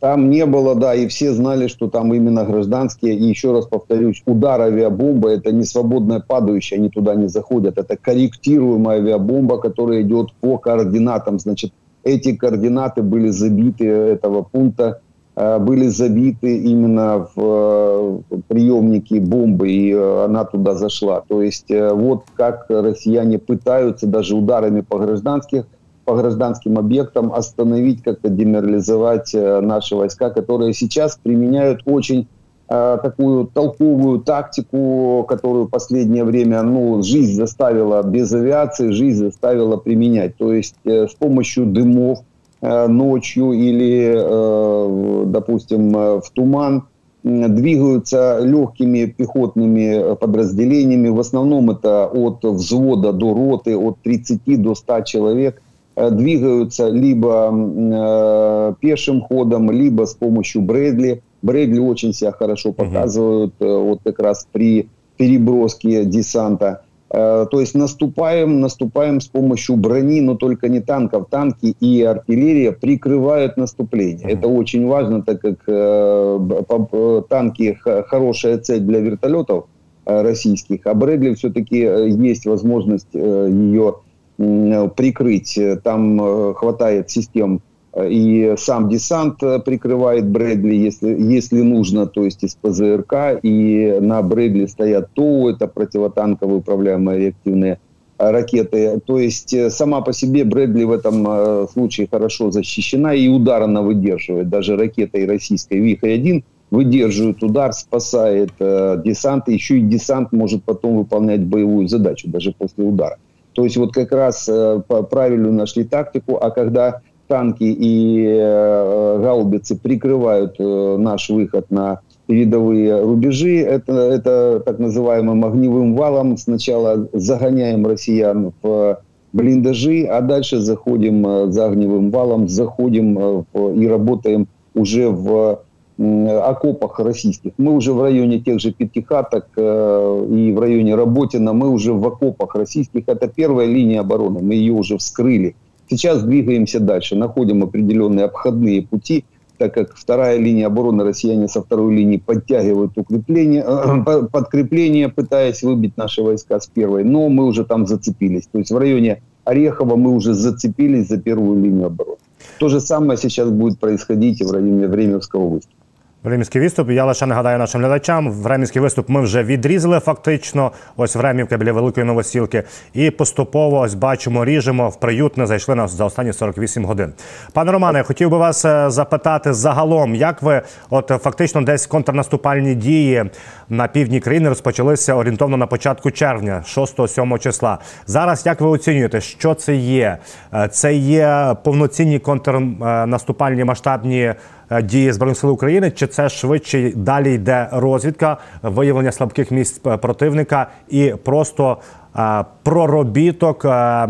Там 0.00 0.28
не 0.28 0.44
было, 0.44 0.74
да, 0.74 0.94
и 0.94 1.06
все 1.06 1.32
знали, 1.32 1.66
что 1.66 1.88
там 1.88 2.12
именно 2.12 2.44
гражданские. 2.44 3.14
И 3.14 3.30
еще 3.30 3.52
раз 3.52 3.66
повторюсь, 3.66 4.22
удар 4.26 4.60
авиабомбы – 4.60 5.32
это 5.32 5.50
не 5.50 5.64
свободная 5.64 6.20
падающая, 6.20 6.78
они 6.78 6.90
туда 6.90 7.14
не 7.14 7.28
заходят. 7.28 7.78
Это 7.78 7.96
корректируемая 7.96 8.98
авиабомба, 8.98 9.56
которая 9.56 10.02
идет 10.02 10.34
по 10.40 10.58
координатам. 10.58 11.38
Значит, 11.38 11.72
эти 12.03 12.35
координаты 12.35 13.01
были 13.01 13.29
забиты 13.29 13.85
этого 13.85 14.43
пункта, 14.43 15.01
э, 15.35 15.59
были 15.59 15.87
забиты 15.87 16.57
именно 16.57 17.27
в 17.35 18.21
э, 18.31 18.39
приемники 18.47 19.19
бомбы, 19.19 19.69
и 19.69 19.91
э, 19.91 20.25
она 20.25 20.45
туда 20.45 20.75
зашла. 20.75 21.21
То 21.27 21.41
есть 21.41 21.69
вот 21.69 22.25
как 22.35 22.65
россияне 22.69 23.39
пытаются 23.39 24.07
даже 24.07 24.35
ударами 24.35 24.81
по 24.81 24.97
гражданских 24.97 25.65
по 26.05 26.15
гражданским 26.15 26.79
объектам 26.79 27.31
остановить, 27.31 28.01
как-то 28.01 28.29
деморализовать 28.29 29.31
наши 29.31 29.95
войска, 29.95 30.31
которые 30.31 30.73
сейчас 30.73 31.19
применяют 31.21 31.81
очень 31.85 32.27
такую 32.69 33.47
толковую 33.47 34.19
тактику, 34.19 35.25
которую 35.27 35.65
в 35.65 35.69
последнее 35.69 36.23
время 36.23 36.61
ну, 36.61 37.01
жизнь 37.01 37.33
заставила 37.33 38.03
без 38.03 38.31
авиации, 38.31 38.91
жизнь 38.91 39.25
заставила 39.25 39.77
применять. 39.77 40.37
То 40.37 40.53
есть 40.53 40.75
э, 40.85 41.07
с 41.07 41.15
помощью 41.15 41.65
дымов 41.65 42.19
э, 42.61 42.87
ночью 42.87 43.53
или, 43.53 44.13
э, 44.15 45.23
допустим, 45.25 45.97
э, 45.97 46.21
в 46.21 46.29
туман 46.31 46.83
двигаются 47.23 48.39
легкими 48.41 49.05
пехотными 49.05 50.15
подразделениями. 50.15 51.09
В 51.09 51.19
основном 51.19 51.71
это 51.71 52.07
от 52.07 52.43
взвода 52.43 53.11
до 53.11 53.33
роты, 53.33 53.75
от 53.75 53.99
30 54.01 54.61
до 54.61 54.75
100 54.75 55.01
человек 55.01 55.61
э, 55.95 56.11
двигаются 56.11 56.87
либо 56.87 57.51
э, 57.51 58.73
пешим 58.79 59.21
ходом, 59.21 59.71
либо 59.71 60.05
с 60.05 60.13
помощью 60.13 60.61
Брэдли. 60.61 61.23
Брэдли 61.41 61.79
очень 61.79 62.13
себя 62.13 62.31
хорошо 62.31 62.73
показывают, 62.73 63.53
uh-huh. 63.59 63.83
вот 63.83 63.99
как 64.03 64.19
раз 64.19 64.47
при 64.51 64.89
переброске 65.17 66.05
десанта. 66.05 66.83
Э, 67.11 67.45
то 67.49 67.59
есть 67.59 67.75
наступаем, 67.75 68.59
наступаем 68.59 69.19
с 69.19 69.27
помощью 69.27 69.75
брони, 69.75 70.21
но 70.21 70.35
только 70.35 70.69
не 70.69 70.79
танков. 70.79 71.27
Танки 71.29 71.75
и 71.79 72.03
артиллерия 72.03 72.71
прикрывают 72.71 73.57
наступление. 73.57 74.27
Uh-huh. 74.27 74.37
Это 74.37 74.47
очень 74.47 74.87
важно, 74.87 75.21
так 75.21 75.41
как 75.41 75.57
э, 75.67 77.23
танки 77.29 77.77
хорошая 78.07 78.59
цель 78.59 78.81
для 78.81 78.99
вертолетов 78.99 79.65
э, 80.05 80.21
российских, 80.21 80.85
а 80.85 80.93
Брэдли 80.93 81.33
все-таки 81.33 81.77
есть 81.77 82.45
возможность 82.45 83.13
ее 83.13 83.95
прикрыть. 84.37 85.59
Там 85.83 86.53
хватает 86.53 87.09
систем 87.09 87.61
и 87.97 88.53
сам 88.57 88.89
десант 88.89 89.41
э, 89.43 89.59
прикрывает 89.59 90.27
Брэдли, 90.27 90.75
если, 90.75 91.09
если 91.09 91.61
нужно, 91.61 92.05
то 92.05 92.23
есть 92.23 92.43
из 92.43 92.55
ПЗРК, 92.55 93.39
и 93.41 93.97
на 93.99 94.21
Брэдли 94.21 94.65
стоят 94.67 95.11
ТОУ, 95.13 95.49
это 95.49 95.67
противотанковые 95.67 96.57
управляемые 96.57 97.19
реактивные 97.19 97.79
ракеты. 98.17 98.99
То 99.05 99.17
есть 99.17 99.55
сама 99.71 100.01
по 100.01 100.13
себе 100.13 100.43
Брэдли 100.43 100.83
в 100.83 100.91
этом 100.91 101.67
случае 101.69 102.07
хорошо 102.11 102.51
защищена 102.51 103.13
и 103.13 103.29
удар 103.29 103.63
она 103.63 103.81
выдерживает. 103.81 104.49
Даже 104.49 104.75
ракетой 104.75 105.25
российской 105.25 105.79
ВИХ-1 105.79 106.43
выдерживает 106.71 107.43
удар, 107.43 107.73
спасает 107.73 108.51
э, 108.59 109.01
десант, 109.03 109.47
еще 109.47 109.79
и 109.79 109.81
десант 109.81 110.31
может 110.31 110.63
потом 110.63 110.97
выполнять 110.97 111.41
боевую 111.41 111.87
задачу, 111.87 112.27
даже 112.29 112.51
после 112.51 112.83
удара. 112.83 113.17
То 113.53 113.63
есть 113.63 113.77
вот 113.77 113.93
как 113.93 114.11
раз 114.11 114.47
э, 114.47 114.81
правильную 115.09 115.53
нашли 115.53 115.83
тактику, 115.83 116.37
а 116.37 116.51
когда 116.51 117.01
танки 117.29 117.63
и 117.63 118.25
э, 118.27 119.19
гаубицы 119.21 119.77
прикрывают 119.77 120.55
э, 120.59 120.97
наш 120.97 121.29
выход 121.29 121.69
на 121.69 122.01
передовые 122.27 123.01
рубежи, 123.01 123.59
это, 123.59 123.93
это 123.93 124.61
так 124.65 124.79
называемым 124.79 125.45
огневым 125.45 125.95
валом. 125.95 126.37
Сначала 126.37 127.07
загоняем 127.13 127.87
россиян 127.87 128.51
в 128.61 128.99
блиндажи, 129.31 130.05
а 130.05 130.21
дальше 130.21 130.59
заходим 130.59 131.25
э, 131.25 131.51
за 131.51 131.67
огневым 131.67 132.09
валом, 132.09 132.47
заходим 132.47 133.17
э, 133.53 133.73
и 133.75 133.87
работаем 133.87 134.47
уже 134.73 135.09
в 135.09 135.61
окопах 135.99 136.99
российских. 136.99 137.51
Мы 137.57 137.73
уже 137.73 137.91
в 137.91 138.01
районе 138.01 138.39
тех 138.39 138.59
же 138.61 138.71
Пятихаток 138.71 139.47
э, 139.57 140.27
и 140.31 140.53
в 140.53 140.59
районе 140.59 140.95
Работина, 140.95 141.51
мы 141.53 141.69
уже 141.69 141.93
в 141.93 142.07
окопах 142.07 142.55
российских. 142.55 143.03
Это 143.07 143.27
первая 143.27 143.67
линия 143.67 143.99
обороны, 143.99 144.41
мы 144.41 144.53
ее 144.53 144.73
уже 144.73 144.97
вскрыли. 144.97 145.55
Сейчас 145.89 146.23
двигаемся 146.23 146.79
дальше, 146.79 147.15
находим 147.15 147.63
определенные 147.63 148.25
обходные 148.25 148.83
пути, 148.83 149.25
так 149.57 149.73
как 149.73 149.95
вторая 149.95 150.37
линия 150.37 150.67
обороны 150.67 151.03
россияне 151.03 151.47
со 151.47 151.61
второй 151.61 151.95
линии 151.95 152.17
подтягивают 152.17 152.97
укрепление, 152.97 153.65
э, 153.65 154.27
подкрепление, 154.31 155.09
пытаясь 155.09 155.63
выбить 155.63 155.97
наши 155.97 156.21
войска 156.21 156.59
с 156.59 156.67
первой. 156.67 157.03
Но 157.03 157.27
мы 157.29 157.45
уже 157.45 157.65
там 157.65 157.87
зацепились. 157.87 158.47
То 158.51 158.59
есть 158.59 158.71
в 158.71 158.77
районе 158.77 159.21
Орехова 159.43 159.95
мы 159.95 160.11
уже 160.11 160.33
зацепились 160.33 161.07
за 161.07 161.17
первую 161.17 161.61
линию 161.61 161.87
обороны. 161.87 162.17
То 162.59 162.69
же 162.69 162.79
самое 162.79 163.17
сейчас 163.17 163.49
будет 163.49 163.79
происходить 163.79 164.41
и 164.41 164.45
в 164.45 164.51
районе 164.51 164.87
Временского 164.87 165.49
выступа. 165.49 165.78
Времівський 166.23 166.61
виступ. 166.61 166.89
Я 166.89 167.05
лише 167.05 167.25
нагадаю 167.25 167.57
нашим 167.57 167.81
глядачам. 167.81 168.31
Времівський 168.31 168.81
виступ 168.81 169.09
ми 169.09 169.21
вже 169.21 169.43
відрізали 169.43 169.99
фактично. 169.99 170.71
Ось 170.97 171.15
Времівка 171.15 171.57
біля 171.57 171.71
великої 171.71 172.05
новосілки. 172.05 172.63
І 172.93 173.11
поступово 173.11 173.79
ось 173.79 173.93
бачимо, 173.93 174.45
ріжемо 174.45 174.89
в 174.89 174.99
приютне. 174.99 175.45
Зайшли 175.45 175.75
нас 175.75 175.91
за 175.91 176.05
останні 176.05 176.33
48 176.33 176.85
годин. 176.85 177.13
Пане 177.53 177.71
Романе, 177.71 178.03
хотів 178.03 178.29
би 178.29 178.37
вас 178.37 178.65
е, 178.65 178.89
запитати 178.89 179.53
загалом, 179.53 180.15
як 180.15 180.41
ви, 180.41 180.61
от 180.89 181.11
фактично, 181.23 181.61
десь 181.61 181.87
контрнаступальні 181.87 182.75
дії 182.75 183.25
на 183.69 183.87
півдні 183.87 184.19
країни 184.19 184.49
розпочалися 184.49 185.13
орієнтовно 185.13 185.57
на 185.57 185.67
початку 185.67 186.11
червня, 186.11 186.63
6-7 186.65 187.39
числа. 187.39 187.77
Зараз 188.07 188.45
як 188.45 188.61
ви 188.61 188.67
оцінюєте, 188.67 189.21
що 189.21 189.53
це 189.53 189.75
є? 189.75 190.17
Е, 190.53 190.67
це 190.67 190.93
є 190.93 191.55
повноцінні 191.63 192.19
контрнаступальні 192.19 193.63
масштабні. 193.63 194.33
Е, 194.71 194.81
дії 194.81 195.11
збройних 195.13 195.37
сил 195.37 195.51
України, 195.51 195.91
чи 195.91 196.07
це 196.07 196.29
швидше 196.29 196.91
далі 196.95 197.33
йде 197.33 197.67
розвідка, 197.71 198.37
виявлення 198.63 199.11
слабких 199.11 199.51
місць 199.51 199.81
е, 199.87 199.97
противника 199.97 200.67
і 200.89 201.13
просто 201.23 201.77
е, 202.17 202.45
проробіток 202.63 203.61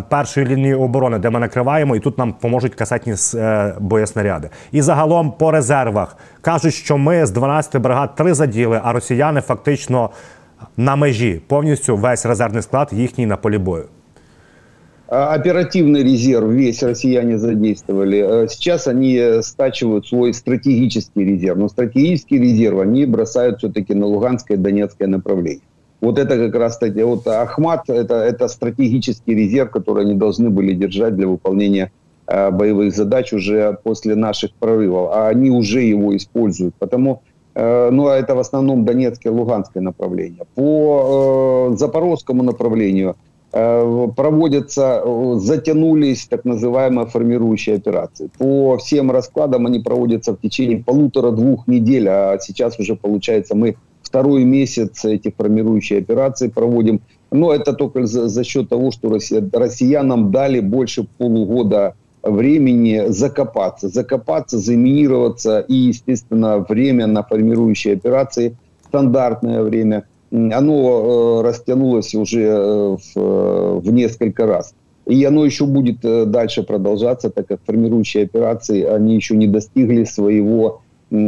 першої 0.09 0.45
лінії 0.45 0.73
оборони, 0.73 1.19
де 1.19 1.29
ми 1.29 1.39
накриваємо, 1.39 1.95
і 1.95 1.99
тут 1.99 2.17
нам 2.17 2.33
поможуть 2.33 2.75
касетні 2.75 3.13
боєснаряди. 3.79 4.49
І 4.71 4.81
загалом 4.81 5.31
по 5.31 5.51
резервах 5.51 6.17
кажуть, 6.41 6.73
що 6.73 6.97
ми 6.97 7.25
з 7.25 7.31
12 7.31 7.81
бригад 7.81 8.15
три 8.15 8.33
заділи, 8.33 8.81
а 8.83 8.93
росіяни 8.93 9.41
фактично 9.41 10.09
на 10.77 10.95
межі 10.95 11.41
повністю 11.47 11.97
весь 11.97 12.25
резервний 12.25 12.61
склад 12.61 12.89
їхній 12.91 13.25
на 13.25 13.37
полі 13.37 13.57
бою. 13.57 13.85
А, 15.11 15.33
оперативный 15.33 16.03
резерв 16.03 16.49
весь 16.49 16.83
россияне 16.83 17.39
задействовали. 17.39 18.19
А 18.19 18.47
сейчас 18.47 18.85
они 18.87 19.41
стачивают 19.41 20.07
свой 20.07 20.35
стратегический 20.35 21.25
резерв. 21.25 21.57
Но 21.57 21.67
стратегический 21.67 22.37
резерв 22.37 22.79
они 22.79 23.05
бросают 23.05 23.57
все-таки 23.57 23.95
на 23.95 24.05
Луганское 24.05 24.55
и 24.55 24.59
Донецкое 24.59 25.07
направление. 25.07 25.63
Вот 25.99 26.19
это 26.19 26.37
как 26.37 26.55
раз 26.55 26.77
таки, 26.77 27.01
вот 27.01 27.27
Ахмат, 27.27 27.89
это, 27.89 28.15
это 28.15 28.47
стратегический 28.47 29.33
резерв, 29.33 29.71
который 29.71 30.05
они 30.05 30.13
должны 30.13 30.51
были 30.51 30.73
держать 30.73 31.15
для 31.15 31.27
выполнения 31.27 31.91
э, 32.27 32.51
боевых 32.51 32.95
задач 32.95 33.33
уже 33.33 33.79
после 33.83 34.13
наших 34.15 34.53
прорывов. 34.53 35.09
А 35.11 35.27
они 35.27 35.49
уже 35.49 35.81
его 35.81 36.15
используют. 36.15 36.75
Потому, 36.75 37.23
ну, 37.55 38.07
это 38.07 38.35
в 38.35 38.39
основном 38.39 38.85
Донецкое 38.85 39.33
Луганское 39.33 39.81
направление. 39.81 40.43
По 40.53 41.71
э, 41.71 41.77
Запорожскому 41.77 42.43
направлению– 42.43 43.15
проводятся, 43.51 45.01
э, 45.03 45.35
затянулись 45.39 46.27
так 46.27 46.45
называемые 46.45 47.07
формирующие 47.07 47.77
операции. 47.77 48.29
По 48.37 48.77
всем 48.77 49.11
раскладам 49.11 49.65
они 49.65 49.79
проводятся 49.79 50.33
в 50.33 50.37
течение 50.39 50.83
полутора-двух 50.83 51.67
недель, 51.67 52.07
а 52.09 52.37
сейчас 52.39 52.77
уже 52.79 52.95
получается 52.95 53.55
мы 53.55 53.75
второй 54.03 54.43
месяц 54.43 55.03
эти 55.05 55.33
формирующие 55.35 55.99
операции 55.99 56.47
проводим. 56.47 57.01
Но 57.31 57.53
это 57.53 57.73
только 57.73 58.05
за, 58.05 58.27
за 58.27 58.43
счет 58.43 58.69
того, 58.69 58.91
что 58.91 59.09
россиянам 59.09 60.31
дали 60.31 60.59
больше 60.59 61.07
полугода 61.17 61.95
времени 62.21 63.05
закопаться, 63.07 63.87
закопаться, 63.87 64.57
заминироваться 64.57 65.59
и, 65.59 65.73
естественно, 65.73 66.59
время 66.59 67.07
на 67.07 67.23
формирующие 67.23 67.95
операции, 67.95 68.55
стандартное 68.89 69.63
время– 69.63 70.03
оно 70.31 71.39
э, 71.41 71.47
растянулось 71.47 72.13
уже 72.13 72.41
э, 72.41 72.97
в, 72.97 73.17
э, 73.17 73.79
в 73.79 73.91
несколько 73.91 74.45
раз. 74.45 74.73
И 75.07 75.23
оно 75.23 75.43
еще 75.43 75.65
будет 75.65 76.01
дальше 76.01 76.61
продолжаться, 76.61 77.31
так 77.31 77.47
как 77.47 77.59
формирующие 77.65 78.25
операции, 78.25 78.83
они 78.83 79.15
еще 79.15 79.35
не 79.35 79.47
достигли 79.47 80.03
своего, 80.03 80.81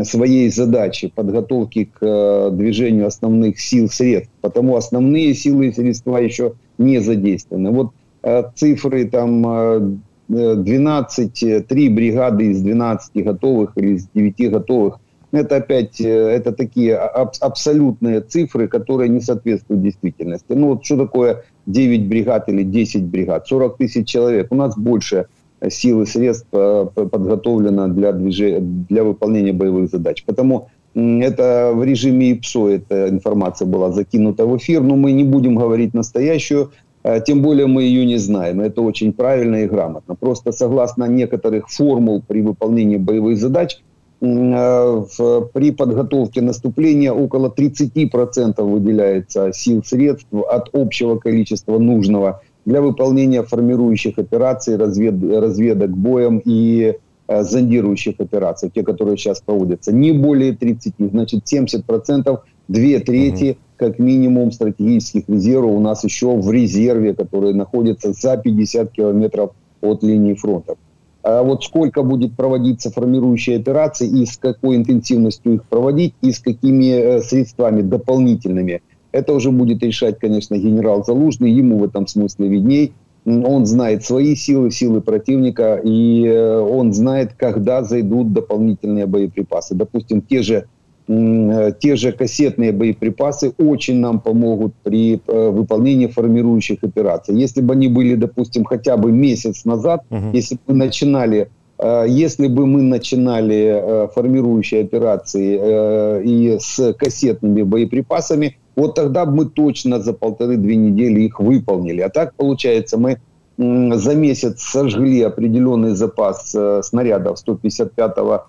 своей 0.03 0.51
задачи 0.51 1.11
подготовки 1.15 1.89
к 1.91 2.51
движению 2.51 3.07
основных 3.07 3.59
сил 3.59 3.89
средств. 3.89 4.31
Потому 4.41 4.75
основные 4.75 5.33
силы 5.33 5.69
и 5.69 5.71
средства 5.71 6.17
еще 6.17 6.53
не 6.77 6.99
задействованы. 6.99 7.71
Вот 7.71 8.53
цифры 8.53 9.05
там 9.09 10.03
12, 10.27 11.67
3 11.67 11.89
бригады 11.89 12.51
из 12.51 12.61
12 12.61 13.23
готовых 13.23 13.71
или 13.77 13.95
из 13.95 14.07
9 14.13 14.51
готовых– 14.51 14.99
это 15.31 15.57
опять 15.57 15.99
э, 16.01 16.09
это 16.09 16.51
такие 16.51 16.95
аб- 16.95 17.35
абсолютные 17.39 18.21
цифры, 18.21 18.67
которые 18.67 19.09
не 19.09 19.21
соответствуют 19.21 19.81
действительности. 19.81 20.45
Ну 20.49 20.67
вот 20.67 20.85
что 20.85 20.97
такое 20.97 21.43
9 21.65 22.07
бригад 22.07 22.49
или 22.49 22.63
10 22.63 23.03
бригад? 23.03 23.47
40 23.47 23.77
тысяч 23.77 24.07
человек. 24.07 24.47
У 24.51 24.55
нас 24.55 24.77
больше 24.77 25.27
сил 25.69 26.01
и 26.01 26.05
средств 26.05 26.47
э, 26.51 26.87
подготовлено 26.93 27.87
для, 27.87 28.11
движения, 28.11 28.59
для 28.59 29.03
выполнения 29.03 29.53
боевых 29.53 29.89
задач. 29.89 30.23
Потому 30.25 30.69
это 30.93 31.71
в 31.73 31.83
режиме 31.85 32.31
ИПСО 32.31 32.67
эта 32.67 33.07
информация 33.07 33.65
была 33.65 33.91
закинута 33.91 34.45
в 34.45 34.57
эфир, 34.57 34.81
но 34.81 34.97
мы 34.97 35.13
не 35.13 35.23
будем 35.23 35.55
говорить 35.55 35.93
настоящую, 35.93 36.71
э, 37.03 37.21
тем 37.25 37.41
более 37.41 37.67
мы 37.67 37.83
ее 37.83 38.05
не 38.05 38.17
знаем. 38.17 38.59
Это 38.59 38.81
очень 38.81 39.13
правильно 39.13 39.63
и 39.63 39.67
грамотно. 39.67 40.15
Просто 40.15 40.51
согласно 40.51 41.05
некоторых 41.05 41.69
формул 41.69 42.21
при 42.27 42.41
выполнении 42.41 42.97
боевых 42.97 43.37
задач– 43.37 43.79
Э, 43.90 43.90
в, 44.21 45.49
при 45.51 45.71
подготовке 45.71 46.41
наступления 46.41 47.11
около 47.11 47.49
30% 47.49 48.61
выделяется 48.61 49.51
сил 49.51 49.83
средств 49.83 50.27
от 50.31 50.69
общего 50.73 51.17
количества 51.17 51.79
нужного 51.79 52.41
для 52.63 52.81
выполнения 52.81 53.41
формирующих 53.41 54.19
операций, 54.19 54.77
развед, 54.77 55.15
разведок 55.23 55.97
боем 55.97 56.39
и 56.45 56.97
э, 57.27 57.43
зондирующих 57.43 58.19
операций, 58.19 58.69
те, 58.73 58.83
которые 58.83 59.17
сейчас 59.17 59.41
проводятся. 59.41 59.91
Не 59.91 60.11
более 60.11 60.55
30, 60.55 60.93
значит 60.99 61.43
70%, 61.51 62.39
две 62.67 62.99
трети 62.99 63.57
как 63.75 63.97
минимум 63.97 64.51
стратегических 64.51 65.27
резервов 65.27 65.71
у 65.71 65.79
нас 65.79 66.03
еще 66.03 66.37
в 66.37 66.51
резерве, 66.51 67.15
которые 67.15 67.55
находятся 67.55 68.13
за 68.13 68.37
50 68.37 68.91
километров 68.91 69.53
от 69.81 70.03
линии 70.03 70.35
фронта. 70.35 70.75
А 71.23 71.43
вот 71.43 71.63
сколько 71.63 72.03
будет 72.03 72.35
проводиться 72.35 72.91
формирующие 72.91 73.57
операции 73.57 74.07
и 74.07 74.25
с 74.25 74.37
какой 74.37 74.77
интенсивностью 74.77 75.55
их 75.55 75.63
проводить, 75.65 76.15
и 76.21 76.31
с 76.31 76.39
какими 76.39 76.85
э, 76.85 77.21
средствами 77.21 77.81
дополнительными, 77.81 78.81
это 79.11 79.33
уже 79.33 79.51
будет 79.51 79.83
решать, 79.83 80.19
конечно, 80.19 80.55
генерал 80.55 81.03
Залужный, 81.05 81.51
ему 81.51 81.77
в 81.77 81.83
этом 81.83 82.07
смысле 82.07 82.47
видней. 82.47 82.93
Он 83.25 83.67
знает 83.67 84.03
свои 84.03 84.35
силы, 84.35 84.71
силы 84.71 85.01
противника, 85.01 85.79
и 85.83 86.25
э, 86.25 86.59
он 86.59 86.91
знает, 86.91 87.33
когда 87.37 87.83
зайдут 87.83 88.33
дополнительные 88.33 89.05
боеприпасы. 89.05 89.75
Допустим, 89.75 90.21
те 90.21 90.41
же 90.41 90.65
те 91.07 91.95
же 91.95 92.11
кассетные 92.11 92.71
боеприпасы 92.71 93.53
очень 93.57 93.99
нам 93.99 94.19
помогут 94.19 94.73
при 94.83 95.19
э, 95.27 95.49
выполнении 95.49 96.07
формирующих 96.07 96.83
операций. 96.83 97.35
Если 97.35 97.61
бы 97.61 97.73
они 97.73 97.87
были, 97.87 98.15
допустим, 98.15 98.63
хотя 98.63 98.97
бы 98.97 99.11
месяц 99.11 99.65
назад, 99.65 100.03
угу. 100.09 100.29
если 100.33 100.57
бы 100.65 100.73
начинали 100.73 101.49
э, 101.79 102.05
если 102.07 102.47
бы 102.47 102.65
мы 102.65 102.81
начинали 102.81 104.09
формирующие 104.13 104.81
операции 104.81 106.23
и 106.23 106.57
с 106.59 106.93
кассетными 106.93 107.63
боеприпасами, 107.63 108.57
Вот 108.75 108.95
тогда 108.95 109.25
бы 109.25 109.35
мы 109.35 109.45
точно 109.45 109.99
за 109.99 110.13
полторы-две 110.13 110.75
недели 110.77 111.21
их 111.21 111.39
выполнили. 111.39 112.01
А 112.01 112.09
так, 112.09 112.33
получается, 112.35 112.97
мы 112.97 113.17
за 113.57 114.15
месяц 114.15 114.61
сожгли 114.61 115.21
определенный 115.21 115.91
запас 115.91 116.55
э, 116.55 116.81
снарядов 116.83 117.37
155-го 117.45 118.33
э, 118.33 118.39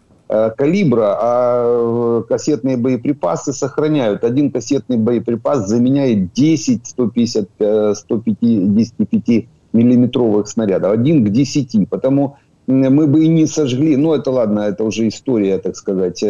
калибра, 0.56 1.16
а 1.20 2.20
э, 2.20 2.22
кассетные 2.28 2.76
боеприпасы 2.76 3.52
сохраняют. 3.52 4.24
Один 4.24 4.50
кассетный 4.50 4.96
боеприпас 4.96 5.68
заменяет 5.68 6.32
10 6.32 6.86
150, 6.86 7.48
155 7.96 9.46
миллиметровых 9.72 10.48
снарядов. 10.48 10.92
Один 10.92 11.24
к 11.24 11.30
10. 11.30 11.88
Потому 11.88 12.36
мы 12.66 13.06
бы 13.06 13.24
и 13.24 13.28
не 13.28 13.46
сожгли. 13.46 13.96
Ну, 13.96 14.14
это 14.14 14.30
ладно, 14.30 14.60
это 14.60 14.84
уже 14.84 15.08
история, 15.08 15.58
так 15.58 15.76
сказать. 15.76 16.24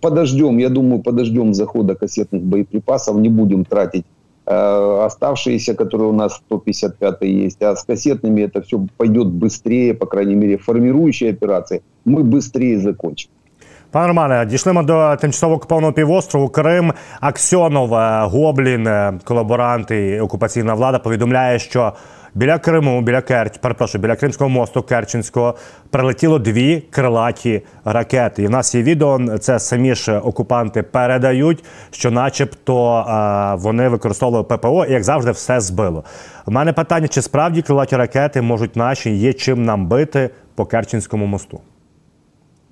Подождем, 0.00 0.58
я 0.58 0.68
думаю, 0.68 1.02
подождем 1.02 1.54
захода 1.54 1.94
кассетных 1.94 2.42
боеприпасов, 2.42 3.16
не 3.16 3.28
будем 3.28 3.64
тратить 3.64 4.04
Э, 4.44 5.04
оставшиеся, 5.04 5.74
которые 5.74 6.08
у 6.08 6.12
нас 6.12 6.34
155 6.46 7.22
есть, 7.22 7.62
а 7.62 7.76
с 7.76 7.84
кассетными 7.84 8.40
это 8.42 8.60
все 8.60 8.84
пойдет 8.96 9.28
быстрее, 9.28 9.94
по 9.94 10.06
крайней 10.06 10.34
мере, 10.34 10.58
формирующие 10.58 11.30
операции, 11.30 11.82
мы 12.04 12.24
быстрее 12.24 12.80
закончим. 12.80 13.30
Пане 13.92 14.06
Романе, 14.08 14.46
дійшли 14.46 14.72
ми 14.72 14.82
до 14.82 15.16
тимчасово 15.16 15.54
окупованого 15.54 15.92
півострову 15.92 16.48
Крим. 16.48 16.92
Аксьонов, 17.20 17.90
Гоблін, 18.30 18.88
колаборант 19.24 19.90
і 19.90 20.20
окупаційна 20.20 20.74
влада 20.74 20.98
повідомляє, 20.98 21.58
що 21.58 21.92
біля 22.34 22.58
Криму, 22.58 23.00
біля 23.00 23.20
Керч, 23.20 23.58
перепрошую, 23.58 24.02
біля 24.02 24.16
Кримського 24.16 24.50
мосту 24.50 24.82
Керченського 24.82 25.54
прилетіло 25.90 26.38
дві 26.38 26.80
крилаті 26.90 27.62
ракети. 27.84 28.42
І 28.42 28.46
в 28.46 28.50
нас 28.50 28.74
є 28.74 28.82
відео. 28.82 29.38
Це 29.38 29.58
самі 29.58 29.94
ж 29.94 30.18
окупанти 30.18 30.82
передають, 30.82 31.64
що, 31.90 32.10
начебто, 32.10 33.04
вони 33.58 33.88
використовували 33.88 34.44
ППО, 34.44 34.84
і 34.84 34.92
як 34.92 35.04
завжди, 35.04 35.30
все 35.30 35.60
збило. 35.60 36.04
У 36.46 36.50
мене 36.50 36.72
питання: 36.72 37.08
чи 37.08 37.22
справді 37.22 37.62
крилаті 37.62 37.96
ракети 37.96 38.42
можуть 38.42 38.76
наші 38.76 39.10
є 39.10 39.32
чим 39.32 39.64
нам 39.64 39.86
бити 39.86 40.30
по 40.54 40.66
Керченському 40.66 41.26
мосту? 41.26 41.60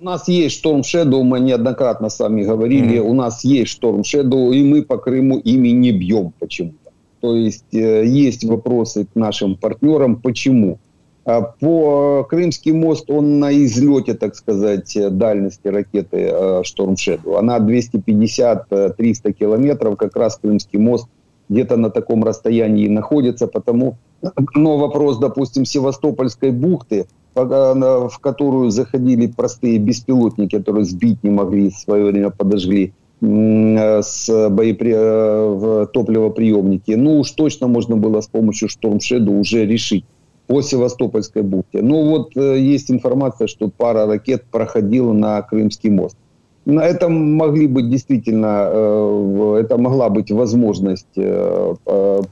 У 0.01 0.05
нас 0.05 0.29
есть 0.29 0.57
Шторм 0.57 0.81
Shadow, 0.81 1.23
мы 1.23 1.41
неоднократно 1.41 2.09
с 2.09 2.19
вами 2.19 2.43
говорили, 2.43 2.97
mm-hmm. 2.97 3.11
у 3.11 3.13
нас 3.13 3.45
есть 3.45 3.73
Шторм 3.73 4.01
Shadow, 4.01 4.51
и 4.51 4.65
мы 4.65 4.83
по 4.83 4.97
Крыму 4.97 5.37
ими 5.37 5.69
не 5.69 5.93
бьем 5.93 6.33
почему-то. 6.39 6.91
То 7.21 7.37
есть 7.37 7.75
э, 7.75 8.07
есть 8.07 8.43
вопросы 8.45 9.05
к 9.05 9.15
нашим 9.15 9.57
партнерам, 9.57 10.17
почему. 10.17 10.79
А 11.27 11.43
по 11.43 12.27
Крымский 12.31 12.73
мост, 12.73 13.11
он 13.11 13.41
на 13.41 13.53
излете, 13.53 14.15
так 14.15 14.37
сказать, 14.37 14.97
дальности 15.19 15.69
ракеты 15.69 16.31
э, 16.33 16.63
Shadow. 16.63 17.37
Она 17.39 17.59
250-300 17.59 19.33
километров, 19.33 19.99
как 19.99 20.17
раз 20.17 20.39
Крымский 20.39 20.79
мост 20.79 21.09
где-то 21.51 21.77
на 21.77 21.91
таком 21.91 22.25
расстоянии 22.25 22.89
находится, 22.89 23.49
потому... 23.49 23.99
Но 24.55 24.79
вопрос, 24.79 25.19
допустим, 25.19 25.67
Севастопольской 25.67 26.53
бухты– 26.53 27.05
в 27.35 28.19
которую 28.21 28.71
заходили 28.71 29.27
простые 29.27 29.79
беспилотники, 29.79 30.57
которые 30.57 30.85
сбить 30.85 31.23
не 31.23 31.31
могли, 31.31 31.71
в 31.71 31.77
свое 31.77 32.07
время 32.07 32.31
подожгли 32.31 32.93
с 33.21 34.49
боепри... 34.51 34.95
в 34.95 35.87
топливоприемники. 35.93 36.93
Ну 36.93 37.21
уж 37.21 37.31
точно 37.33 37.67
можно 37.67 37.97
было 37.97 38.21
с 38.21 38.29
помощью 38.29 38.69
Shadow 38.69 39.39
уже 39.39 39.67
решить 39.67 40.05
по 40.51 40.63
Севастопольской 40.63 41.43
бухте. 41.43 41.81
Ну 41.81 42.09
вот 42.11 42.37
э, 42.37 42.59
есть 42.59 42.91
информация, 42.91 43.47
что 43.47 43.69
пара 43.69 44.07
ракет 44.07 44.43
проходила 44.51 45.13
на 45.13 45.41
Крымский 45.43 45.91
мост. 45.91 46.17
На 46.65 46.81
это 46.81 47.09
могли 47.09 47.69
быть 47.69 47.89
действительно, 47.89 48.69
э, 48.69 49.61
это 49.61 49.79
могла 49.79 50.09
быть 50.09 50.33
возможность, 50.33 51.07
э, 51.17 51.75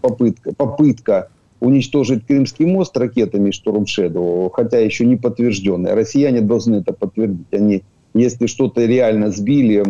попытка, 0.01 0.53
попытка 0.53 1.29
уничтожить 1.61 2.27
Крымский 2.27 2.67
мост 2.67 2.97
ракетами 2.97 3.51
Storm 3.51 3.85
Shadow, 3.85 4.51
хотя 4.53 4.79
еще 4.79 5.05
не 5.07 5.17
подтвержденные. 5.17 5.95
Россияне 5.95 6.41
должны 6.41 6.77
это 6.77 6.93
подтвердить. 6.93 7.53
Они, 7.53 7.83
если 8.15 8.47
что-то 8.47 8.85
реально 8.85 9.31
сбили, 9.31 9.83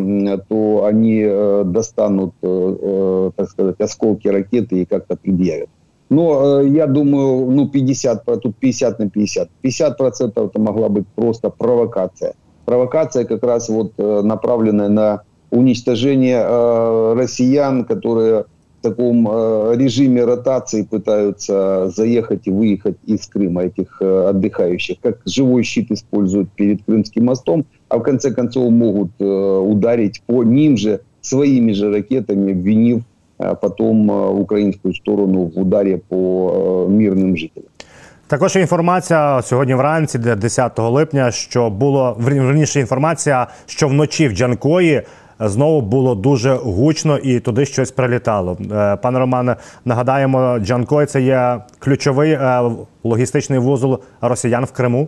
то 0.48 0.84
они 0.84 1.22
э, 1.24 1.64
достанут, 1.66 2.34
э, 2.42 2.76
э, 2.80 3.30
так 3.36 3.50
сказать, 3.50 3.80
осколки 3.80 4.28
ракеты 4.28 4.82
и 4.82 4.84
как-то 4.84 5.16
предъявят. 5.16 5.68
Но 6.10 6.62
я 6.62 6.86
думаю, 6.86 7.50
ну 7.50 7.68
50, 7.68 8.24
тут 8.40 8.56
50 8.56 8.98
на 8.98 9.10
50. 9.10 9.50
50 9.60 9.98
процентов 9.98 10.48
это 10.48 10.58
могла 10.58 10.88
быть 10.88 11.06
просто 11.14 11.50
провокация. 11.50 12.32
Провокация 12.64 13.26
как 13.26 13.42
раз 13.42 13.68
вот 13.68 13.92
направленная 13.98 14.88
на 14.88 15.22
уничтожение 15.50 17.14
россиян, 17.14 17.84
которые 17.84 18.46
таком 18.83 19.27
э, 19.27 19.75
режиме 19.77 20.25
ротации 20.25 20.83
пытаются 20.83 21.89
заехать 21.89 22.47
и 22.47 22.51
выехать 22.51 22.97
из 23.07 23.25
Крыма 23.27 23.63
этих 23.63 23.97
э, 24.01 24.29
отдыхающих, 24.29 24.97
как 25.01 25.17
живой 25.25 25.63
щит 25.63 25.91
используют 25.91 26.49
перед 26.55 26.83
Крымским 26.83 27.25
мостом, 27.25 27.65
а 27.89 27.97
в 27.97 28.03
конце 28.03 28.31
концов 28.31 28.71
могут 28.71 29.09
э, 29.19 29.25
ударить 29.25 30.21
по 30.25 30.43
ним 30.43 30.77
же 30.77 30.99
своими 31.21 31.73
же 31.73 31.91
ракетами, 31.91 32.51
обвинив 32.51 33.03
потом 33.61 34.09
українську 34.39 34.93
сторону 34.93 35.51
в 35.55 35.59
ударі 35.59 35.99
по 36.07 36.87
мирним 36.89 37.37
жителям. 37.37 37.69
Також 38.27 38.55
інформація 38.55 39.41
сьогодні 39.41 39.73
вранці, 39.73 40.17
10 40.17 40.79
липня, 40.79 41.31
що 41.31 41.69
було 41.69 42.15
верніше 42.19 42.79
інформація, 42.79 43.47
що 43.65 43.87
вночі 43.87 44.27
в 44.27 44.31
Джанкої 44.31 45.01
знову 45.39 45.81
було 45.81 46.15
дуже 46.15 46.53
гучно 46.53 47.17
і 47.17 47.39
туди 47.39 47.65
щось 47.65 47.91
прилітало. 47.91 48.57
Е, 48.71 48.95
пане 48.95 49.19
Романе, 49.19 49.55
нагадаємо, 49.85 50.59
Джанкой 50.59 51.05
це 51.05 51.21
є 51.21 51.61
ключовий 51.79 52.31
е, 52.31 52.61
логістичний 53.03 53.59
вузол 53.59 53.99
росіян 54.21 54.65
в 54.65 54.71
Криму. 54.71 55.07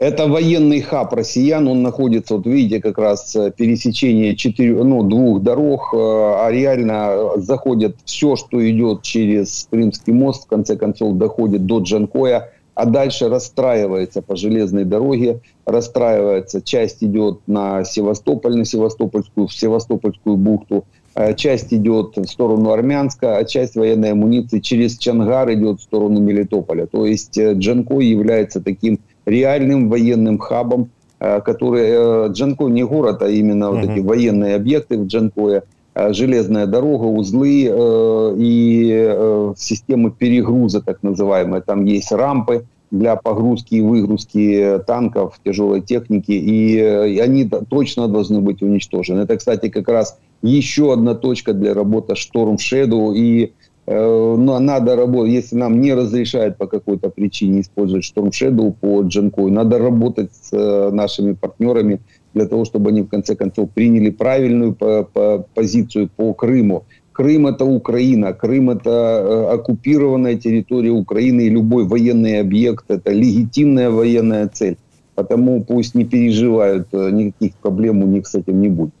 Это 0.00 0.26
военный 0.26 0.80
хаб 0.80 1.14
россиян, 1.14 1.68
он 1.68 1.82
находится, 1.82 2.34
вот 2.34 2.46
видите, 2.46 2.80
как 2.80 2.98
раз 2.98 3.36
э, 3.36 3.52
пересечение 3.56 4.34
четырех, 4.34 4.84
ну, 4.84 5.04
двух 5.04 5.40
дорог, 5.42 5.94
э, 5.94 5.96
а 5.96 6.50
реально 6.50 7.36
заходит 7.36 7.96
все, 8.04 8.34
что 8.34 8.68
идет 8.68 9.02
через 9.02 9.68
Крымский 9.70 10.12
мост, 10.12 10.44
в 10.44 10.48
конце 10.48 10.76
концов 10.76 11.16
доходит 11.16 11.66
до 11.66 11.78
Джанкоя, 11.78 12.50
а 12.79 12.85
дальше 12.85 13.27
расстраивается 13.27 14.21
по 14.21 14.37
железной 14.37 14.85
дороге, 14.85 15.41
расстраивается, 15.65 16.61
часть 16.61 17.03
идет 17.03 17.41
на 17.45 17.83
Севастополь, 17.83 18.55
на 18.55 18.63
Севастопольскую, 18.63 19.47
в 19.47 19.53
Севастопольскую 19.53 20.37
бухту, 20.37 20.85
э, 21.13 21.33
часть 21.33 21.73
идет 21.73 22.15
в 22.15 22.25
сторону 22.25 22.71
Армянска, 22.71 23.35
а 23.35 23.43
часть 23.43 23.75
военной 23.75 24.13
амуниции 24.13 24.59
через 24.59 24.97
Чангар 24.97 25.51
идет 25.53 25.81
в 25.81 25.83
сторону 25.83 26.21
Мелитополя. 26.21 26.85
То 26.85 27.05
есть 27.05 27.37
э, 27.37 27.51
Джанкой 27.53 28.05
является 28.05 28.61
таким 28.61 28.99
реальным 29.25 29.89
военным 29.89 30.37
хабом, 30.37 30.89
э, 31.19 31.41
который 31.41 32.31
Джанкой 32.31 32.71
не 32.71 32.85
город, 32.85 33.21
а 33.21 33.27
именно 33.27 33.65
uh-huh. 33.65 33.81
вот 33.81 33.89
эти 33.89 33.99
военные 33.99 34.55
объекты 34.55 34.97
в 34.97 35.05
Джанкое– 35.05 35.63
Э, 35.78 35.78
железная 36.11 36.65
дорога, 36.65 37.05
узлы 37.05 37.67
э, 37.69 38.35
и 38.37 38.91
э, 38.91 39.53
системы 39.57 40.11
перегруза, 40.11 40.81
так 40.81 41.03
называемые. 41.03 41.61
Там 41.61 41.85
есть 41.85 42.11
рампы 42.11 42.65
для 42.91 43.15
погрузки 43.15 43.75
и 43.75 43.81
выгрузки 43.81 44.79
танков, 44.87 45.39
тяжелой 45.43 45.81
техники, 45.81 46.31
и, 46.31 46.77
и 46.77 47.19
они 47.19 47.49
точно 47.69 48.07
должны 48.07 48.41
быть 48.41 48.61
уничтожены. 48.61 49.21
Это, 49.21 49.37
кстати, 49.37 49.69
как 49.69 49.87
раз 49.87 50.17
еще 50.41 50.93
одна 50.93 51.15
точка 51.15 51.53
для 51.53 51.73
работы 51.73 52.13
Storm 52.13 52.57
Shadow, 52.57 53.13
и 53.15 53.53
э, 53.85 54.35
ну, 54.37 54.59
надо 54.59 54.95
работать, 54.95 55.33
если 55.33 55.55
нам 55.55 55.81
не 55.81 55.93
разрешают 55.93 56.57
по 56.57 56.65
какой-то 56.65 57.09
причине 57.09 57.61
использовать 57.61 58.11
Storm 58.11 58.31
Shadow 58.31 58.73
по 58.79 59.01
Джанкою, 59.01 59.51
надо 59.51 59.77
работать 59.77 60.31
с 60.33 60.49
э, 60.51 60.89
нашими 60.91 61.33
партнерами, 61.33 61.99
для 62.33 62.45
того, 62.45 62.65
чтобы 62.65 62.89
они 62.89 63.01
в 63.01 63.07
конце 63.07 63.35
концов 63.35 63.69
приняли 63.71 64.09
правильную 64.09 64.73
по, 64.73 65.03
по, 65.03 65.45
позицию 65.53 66.09
по 66.15 66.33
Крыму. 66.33 66.85
Крым 67.11 67.47
это 67.47 67.65
Украина, 67.65 68.33
Крым 68.33 68.69
это 68.69 68.89
э, 68.89 69.53
оккупированная 69.55 70.35
территория 70.35 70.91
Украины, 70.91 71.41
и 71.41 71.49
любой 71.49 71.85
военный 71.85 72.39
объект 72.39 72.85
это 72.87 73.11
легитимная 73.11 73.89
военная 73.89 74.47
цель. 74.47 74.77
Потому 75.15 75.63
пусть 75.65 75.95
не 75.95 76.05
переживают, 76.05 76.87
э, 76.93 77.09
никаких 77.11 77.55
проблем 77.55 78.03
у 78.03 78.07
них 78.07 78.25
с 78.25 78.35
этим 78.35 78.61
не 78.61 78.69
будет. 78.69 78.93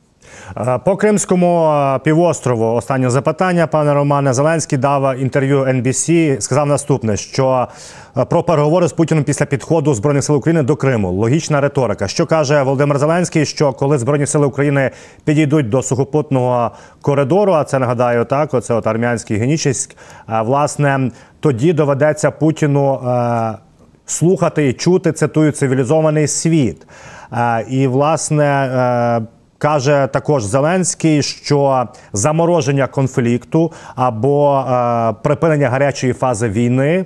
По 0.85 0.95
Кримському 0.95 1.73
півострову 2.03 2.65
останнє 2.65 3.09
запитання, 3.09 3.67
пане 3.67 3.93
Романе 3.93 4.33
Зеленський 4.33 4.77
дав 4.77 5.19
інтерв'ю 5.19 5.63
NBC, 5.63 6.41
Сказав 6.41 6.67
наступне: 6.67 7.17
що 7.17 7.67
про 8.29 8.43
переговори 8.43 8.87
з 8.87 8.93
Путіним 8.93 9.23
після 9.23 9.45
підходу 9.45 9.93
збройних 9.93 10.23
сил 10.23 10.35
України 10.35 10.63
до 10.63 10.75
Криму 10.75 11.11
логічна 11.11 11.61
риторика. 11.61 12.07
Що 12.07 12.25
каже 12.25 12.63
Володимир 12.63 12.99
Зеленський? 12.99 13.45
Що 13.45 13.73
коли 13.73 13.97
збройні 13.97 14.25
сили 14.25 14.47
України 14.47 14.91
підійдуть 15.25 15.69
до 15.69 15.81
сухопутного 15.81 16.71
коридору, 17.01 17.53
а 17.53 17.63
це 17.63 17.79
нагадаю 17.79 18.25
так, 18.25 18.53
оце 18.53 18.73
от 18.73 18.87
армянський 18.87 19.37
генічість, 19.37 19.97
власне, 20.27 21.11
тоді 21.39 21.73
доведеться 21.73 22.31
Путіну 22.31 22.99
слухати 24.05 24.67
і 24.67 24.73
чути 24.73 25.11
цитую 25.11 25.51
цивілізований 25.51 26.27
світ. 26.27 26.87
І 27.69 27.87
власне 27.87 29.21
Каже 29.59 30.09
також 30.13 30.43
Зеленський, 30.43 31.23
що 31.23 31.87
замороження 32.13 32.87
конфлікту 32.87 33.71
або 33.95 34.59
е, 34.59 35.13
припинення 35.23 35.69
гарячої 35.69 36.13
фази 36.13 36.49
війни 36.49 37.05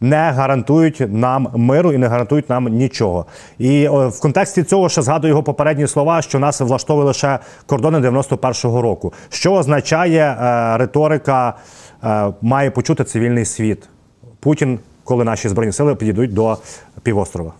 не 0.00 0.30
гарантують 0.30 1.02
нам 1.08 1.48
миру 1.54 1.92
і 1.92 1.98
не 1.98 2.06
гарантують 2.06 2.50
нам 2.50 2.68
нічого. 2.68 3.26
І 3.58 3.88
о, 3.88 4.08
в 4.08 4.20
контексті 4.20 4.62
цього 4.62 4.88
ще 4.88 5.02
згадую 5.02 5.28
його 5.30 5.42
попередні 5.42 5.86
слова, 5.86 6.22
що 6.22 6.38
нас 6.38 6.60
влаштовує 6.60 7.06
лише 7.06 7.38
кордони 7.66 7.98
91-го 7.98 8.82
року. 8.82 9.12
Що 9.28 9.52
означає 9.52 10.22
е, 10.22 10.76
риторика 10.76 11.54
е, 12.04 12.32
має 12.42 12.70
почути 12.70 13.04
цивільний 13.04 13.44
світ? 13.44 13.88
Путін, 14.40 14.78
коли 15.04 15.24
наші 15.24 15.48
збройні 15.48 15.72
сили 15.72 15.94
підійдуть 15.94 16.34
до 16.34 16.58
півострова. 17.02 17.52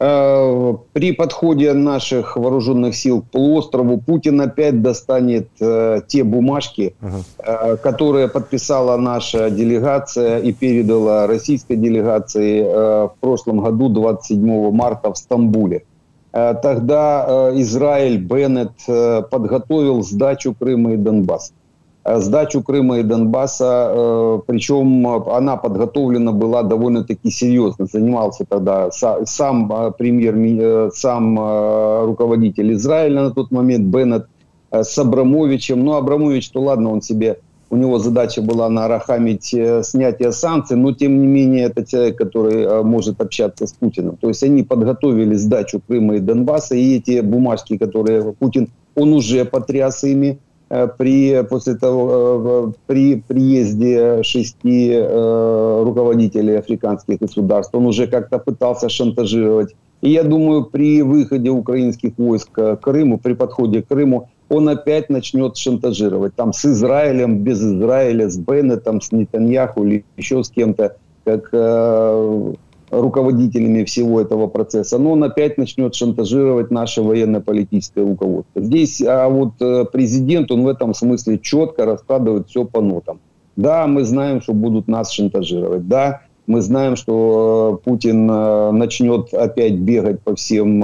Э, 0.00 0.74
При 0.92 1.12
подходе 1.12 1.72
наших 1.72 2.36
вооруженных 2.36 2.94
сил 2.94 3.22
к 3.22 3.30
полуострову 3.32 3.98
Путин 3.98 4.40
опять 4.40 4.80
достанет 4.80 5.48
э, 5.60 6.00
те 6.06 6.22
бумажки, 6.22 6.94
э, 7.38 7.76
которые 7.76 8.28
подписала 8.28 8.96
наша 8.96 9.50
делегация 9.50 10.38
и 10.38 10.52
передала 10.52 11.26
российской 11.26 11.76
делегации 11.76 12.62
э, 12.62 13.08
в 13.08 13.14
прошлом 13.20 13.58
году, 13.60 13.88
27 13.88 14.70
марта 14.70 15.12
в 15.12 15.16
Стамбуле. 15.18 15.82
Э, 16.32 16.54
Тогда 16.62 17.24
э, 17.26 17.60
Израиль 17.62 18.18
Беннет 18.18 18.72
э, 18.86 19.22
подготовил 19.28 20.02
сдачу 20.04 20.54
Крыма 20.54 20.92
и 20.92 20.96
Донбасса. 20.96 21.52
Э, 22.04 22.20
Сдачу 22.20 22.62
Крыма 22.62 22.98
и 22.98 23.02
Донбасса, 23.02 23.90
э, 23.90 24.40
причем 24.46 25.06
э, 25.06 25.36
она 25.36 25.56
подготовлена 25.56 26.32
была 26.32 26.62
довольно-таки 26.62 27.30
серьезно. 27.30 27.86
Занимался 27.86 28.44
тогда 28.48 28.88
са- 28.88 29.24
сам 29.26 29.92
премьер, 29.98 30.90
сам 30.92 31.38
руководитель 32.06 32.72
Израиля 32.72 33.22
на 33.22 33.30
тот 33.30 33.50
момент 33.50 33.86
Беннет 33.86 34.26
с 34.70 34.98
Абрамовичем. 34.98 35.84
Ну, 35.84 35.94
Абрамович, 35.94 36.50
то 36.50 36.60
ладно, 36.60 36.92
он 36.92 37.02
себе 37.02 37.38
у 37.70 37.76
него 37.76 37.98
задача 37.98 38.40
была 38.40 38.70
нарахамить 38.70 39.52
э, 39.52 39.82
снятие 39.82 40.32
санкций, 40.32 40.76
но 40.76 40.92
тем 40.92 41.20
не 41.20 41.26
менее 41.26 41.66
это 41.66 41.84
человек, 41.84 42.16
который 42.16 42.82
может 42.82 43.20
общаться 43.20 43.66
с 43.66 43.72
Путиным. 43.72 44.16
То 44.16 44.28
есть 44.28 44.42
они 44.42 44.62
подготовили 44.62 45.34
сдачу 45.34 45.80
Крыма 45.86 46.16
и 46.16 46.20
Донбасса, 46.20 46.74
и 46.74 46.96
эти 46.96 47.20
бумажки, 47.20 47.76
которые 47.76 48.32
Путин, 48.32 48.68
он 48.94 49.12
уже 49.12 49.44
потряс 49.44 50.02
ими, 50.04 50.38
при, 50.68 51.42
после 51.48 51.76
того, 51.76 52.72
э, 52.72 52.72
при 52.86 53.16
приезде 53.16 54.22
шести 54.22 54.90
э, 54.92 55.82
руководителей 55.84 56.56
африканских 56.56 57.18
государств, 57.18 57.74
он 57.74 57.86
уже 57.86 58.06
как-то 58.06 58.38
пытался 58.38 58.88
шантажировать. 58.88 59.74
И 60.00 60.10
я 60.10 60.22
думаю, 60.22 60.64
при 60.64 61.02
выходе 61.02 61.50
украинских 61.50 62.12
войск 62.18 62.52
к 62.52 62.76
Крыму, 62.76 63.18
при 63.18 63.32
подходе 63.32 63.82
к 63.82 63.88
Крыму, 63.88 64.28
он 64.48 64.68
опять 64.68 65.10
начнет 65.10 65.56
шантажировать. 65.56 66.34
Там 66.34 66.52
с 66.52 66.64
Израилем, 66.64 67.38
без 67.38 67.62
Израиля, 67.62 68.28
с 68.28 68.38
Беннетом, 68.38 69.00
с 69.00 69.10
Нетаньяху 69.10 69.84
или 69.84 70.04
еще 70.16 70.44
с 70.44 70.50
кем-то, 70.50 70.96
как 71.24 71.48
э, 71.52 72.52
руководителями 72.90 73.84
всего 73.84 74.20
этого 74.20 74.46
процесса. 74.46 74.98
Но 74.98 75.12
он 75.12 75.24
опять 75.24 75.58
начнет 75.58 75.94
шантажировать 75.94 76.70
наше 76.70 77.02
военно-политическое 77.02 78.02
руководство. 78.04 78.62
Здесь, 78.62 79.02
а 79.02 79.28
вот 79.28 79.54
э, 79.60 79.84
президент, 79.92 80.50
он 80.50 80.62
в 80.64 80.68
этом 80.68 80.94
смысле 80.94 81.38
четко 81.38 81.84
раскладывает 81.84 82.48
все 82.48 82.64
по 82.64 82.80
нотам. 82.80 83.20
Да, 83.56 83.86
мы 83.86 84.04
знаем, 84.04 84.40
что 84.40 84.52
будут 84.52 84.88
нас 84.88 85.10
шантажировать. 85.10 85.88
Да, 85.88 86.22
мы 86.46 86.60
знаем, 86.60 86.96
что 86.96 87.80
э, 87.80 87.84
Путин 87.84 88.30
э, 88.30 88.70
начнет 88.72 89.34
опять 89.34 89.74
бегать 89.74 90.20
по 90.22 90.34
всем, 90.34 90.80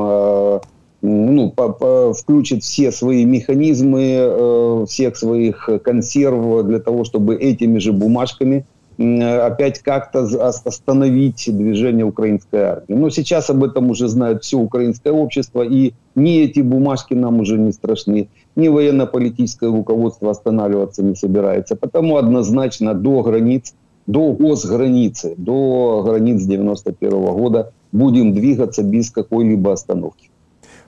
ну, 1.03 1.51
по- 1.51 1.69
по- 1.69 2.15
включит 2.15 2.63
все 2.63 2.91
свои 2.91 3.25
механизмы, 3.27 4.87
всех 4.89 5.17
своих 5.17 5.69
консерв 5.83 6.65
для 6.65 6.79
того, 6.81 7.05
чтобы 7.05 7.37
этими 7.37 7.79
же 7.79 7.93
бумажками 7.93 8.65
опять 8.99 9.81
как-то 9.81 10.21
остановить 10.49 11.45
движение 11.47 12.05
украинской 12.05 12.61
армии. 12.61 12.95
Но 12.95 13.11
сейчас 13.11 13.51
об 13.51 13.65
этом 13.65 13.91
уже 13.91 14.09
знает 14.09 14.43
все 14.43 14.57
украинское 14.57 15.13
общество, 15.13 15.63
и 15.63 15.95
ни 16.15 16.39
эти 16.39 16.61
бумажки 16.61 17.15
нам 17.15 17.41
уже 17.41 17.59
не 17.59 17.73
страшны, 17.73 18.29
ни 18.57 18.69
военно-политическое 18.69 19.71
руководство 19.71 20.31
останавливаться 20.31 21.03
не 21.03 21.15
собирается. 21.15 21.77
Потому 21.77 22.17
однозначно 22.17 22.95
до 22.95 23.23
границ, 23.23 23.75
до 24.07 24.33
госграницы, 24.33 25.35
до 25.37 26.03
границ 26.07 26.45
91 26.45 27.11
года 27.11 27.73
будем 27.93 28.33
двигаться 28.33 28.83
без 28.83 29.11
какой-либо 29.11 29.73
остановки. 29.73 30.31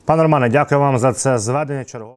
Пане 0.04 0.22
Романе, 0.22 0.48
дякую 0.48 0.80
вам 0.80 0.98
за 0.98 1.12
це 1.12 1.38
зведення. 1.38 1.84